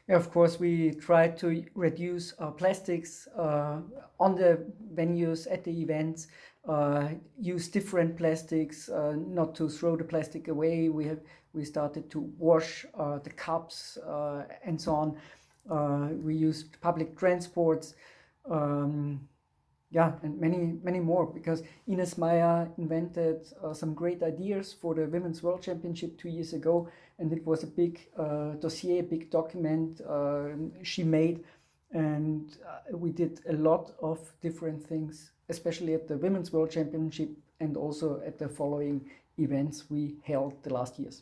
Yeah, 0.07 0.15
of 0.15 0.31
course, 0.31 0.57
we 0.57 0.91
try 0.91 1.29
to 1.29 1.65
reduce 1.75 2.33
uh, 2.39 2.51
plastics 2.51 3.27
uh, 3.37 3.81
on 4.19 4.35
the 4.35 4.65
venues 4.95 5.51
at 5.51 5.65
the 5.65 5.81
events. 5.81 6.27
use 7.37 7.67
different 7.67 8.15
plastics, 8.15 8.89
not 8.89 9.53
to 9.55 9.67
throw 9.67 9.97
the 9.97 10.05
plastic 10.05 10.47
away. 10.47 10.87
We 10.87 11.05
have 11.07 11.19
we 11.53 11.65
started 11.65 12.09
to 12.11 12.19
wash 12.37 12.85
the 13.23 13.29
cups 13.35 13.97
and 14.65 14.79
so 14.79 14.95
on. 14.95 15.17
Uh, 15.69 16.09
we 16.21 16.35
used 16.35 16.79
public 16.81 17.17
transports. 17.17 17.95
Um, 18.49 19.27
yeah, 19.93 20.13
and 20.23 20.41
many, 20.41 20.79
many 20.83 20.99
more 20.99 21.27
because 21.27 21.61
Ines 21.87 22.17
Meyer 22.17 22.67
invented 22.77 23.45
uh, 23.63 23.73
some 23.73 23.93
great 23.93 24.23
ideas 24.23 24.73
for 24.73 24.95
the 24.95 25.05
Women's 25.05 25.43
World 25.43 25.61
Championship 25.61 26.17
two 26.17 26.29
years 26.29 26.53
ago, 26.53 26.89
and 27.19 27.31
it 27.31 27.45
was 27.45 27.63
a 27.63 27.67
big 27.67 27.99
uh, 28.17 28.53
dossier, 28.53 28.99
a 28.99 29.03
big 29.03 29.29
document 29.29 30.01
uh, 30.01 30.47
she 30.81 31.03
made, 31.03 31.43
and 31.91 32.57
uh, 32.67 32.97
we 32.97 33.11
did 33.11 33.41
a 33.47 33.53
lot 33.53 33.93
of 34.01 34.19
different 34.41 34.83
things, 34.83 35.31
especially 35.49 35.93
at 35.93 36.07
the 36.07 36.17
Women's 36.17 36.51
World 36.51 36.71
Championship 36.71 37.29
and 37.59 37.77
also 37.77 38.19
at 38.25 38.39
the 38.39 38.49
following 38.49 39.07
events 39.37 39.85
we 39.91 40.15
held 40.23 40.61
the 40.63 40.73
last 40.73 40.97
years. 40.97 41.21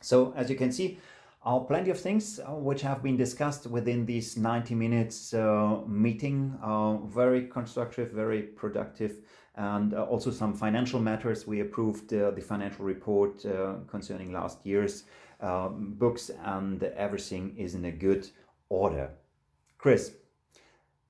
So, 0.00 0.32
as 0.36 0.48
you 0.48 0.56
can 0.56 0.72
see, 0.72 0.98
uh, 1.44 1.58
plenty 1.58 1.90
of 1.90 2.00
things 2.00 2.40
uh, 2.40 2.52
which 2.52 2.80
have 2.82 3.02
been 3.02 3.16
discussed 3.16 3.66
within 3.66 4.06
this 4.06 4.36
90 4.36 4.74
minutes 4.74 5.34
uh, 5.34 5.80
meeting. 5.86 6.58
Uh, 6.62 6.96
very 6.96 7.46
constructive, 7.46 8.10
very 8.12 8.42
productive, 8.42 9.18
and 9.56 9.92
uh, 9.92 10.04
also 10.04 10.30
some 10.30 10.54
financial 10.54 11.00
matters. 11.00 11.46
We 11.46 11.60
approved 11.60 12.12
uh, 12.14 12.30
the 12.30 12.40
financial 12.40 12.84
report 12.84 13.44
concerning 13.88 14.32
last 14.32 14.64
year's 14.64 15.04
books, 15.40 16.30
and 16.44 16.82
everything 16.82 17.54
is 17.58 17.74
in 17.74 17.84
a 17.84 17.92
good 17.92 18.26
order. 18.70 19.10
Chris, 19.76 20.12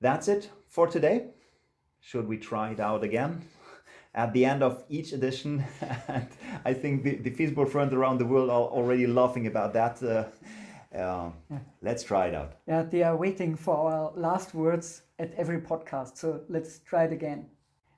that's 0.01 0.27
it 0.27 0.49
for 0.67 0.87
today. 0.87 1.27
should 2.01 2.27
we 2.27 2.37
try 2.37 2.69
it 2.71 2.79
out 2.79 3.03
again? 3.03 3.41
At 4.15 4.31
the 4.31 4.45
end 4.45 4.63
of 4.63 4.83
each 4.89 5.11
edition, 5.11 5.63
and 6.07 6.27
I 6.63 6.73
think 6.73 7.03
the, 7.03 7.15
the 7.17 7.31
Fistball 7.31 7.69
friends 7.69 7.93
around 7.93 8.17
the 8.17 8.25
world 8.25 8.49
are 8.49 8.61
already 8.61 9.05
laughing 9.05 9.45
about 9.45 9.73
that. 9.73 10.01
Uh, 10.01 10.23
uh, 10.97 11.31
let's 11.81 12.01
try 12.01 12.27
it 12.27 12.35
out. 12.35 12.53
Yeah, 12.65 12.83
they 12.83 13.03
are 13.03 13.17
waiting 13.17 13.55
for 13.57 13.75
our 13.75 14.13
last 14.15 14.53
words 14.53 15.01
at 15.19 15.33
every 15.33 15.59
podcast. 15.59 16.17
So 16.17 16.41
let's 16.47 16.79
try 16.79 17.03
it 17.03 17.11
again. 17.11 17.47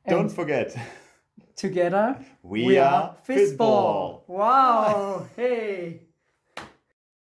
Don't 0.10 0.30
forget, 0.30 0.75
together 1.56 2.17
we, 2.41 2.77
are 2.80 3.15
Fistball. 3.27 4.21
Wow! 4.27 5.27
hey. 5.36 6.07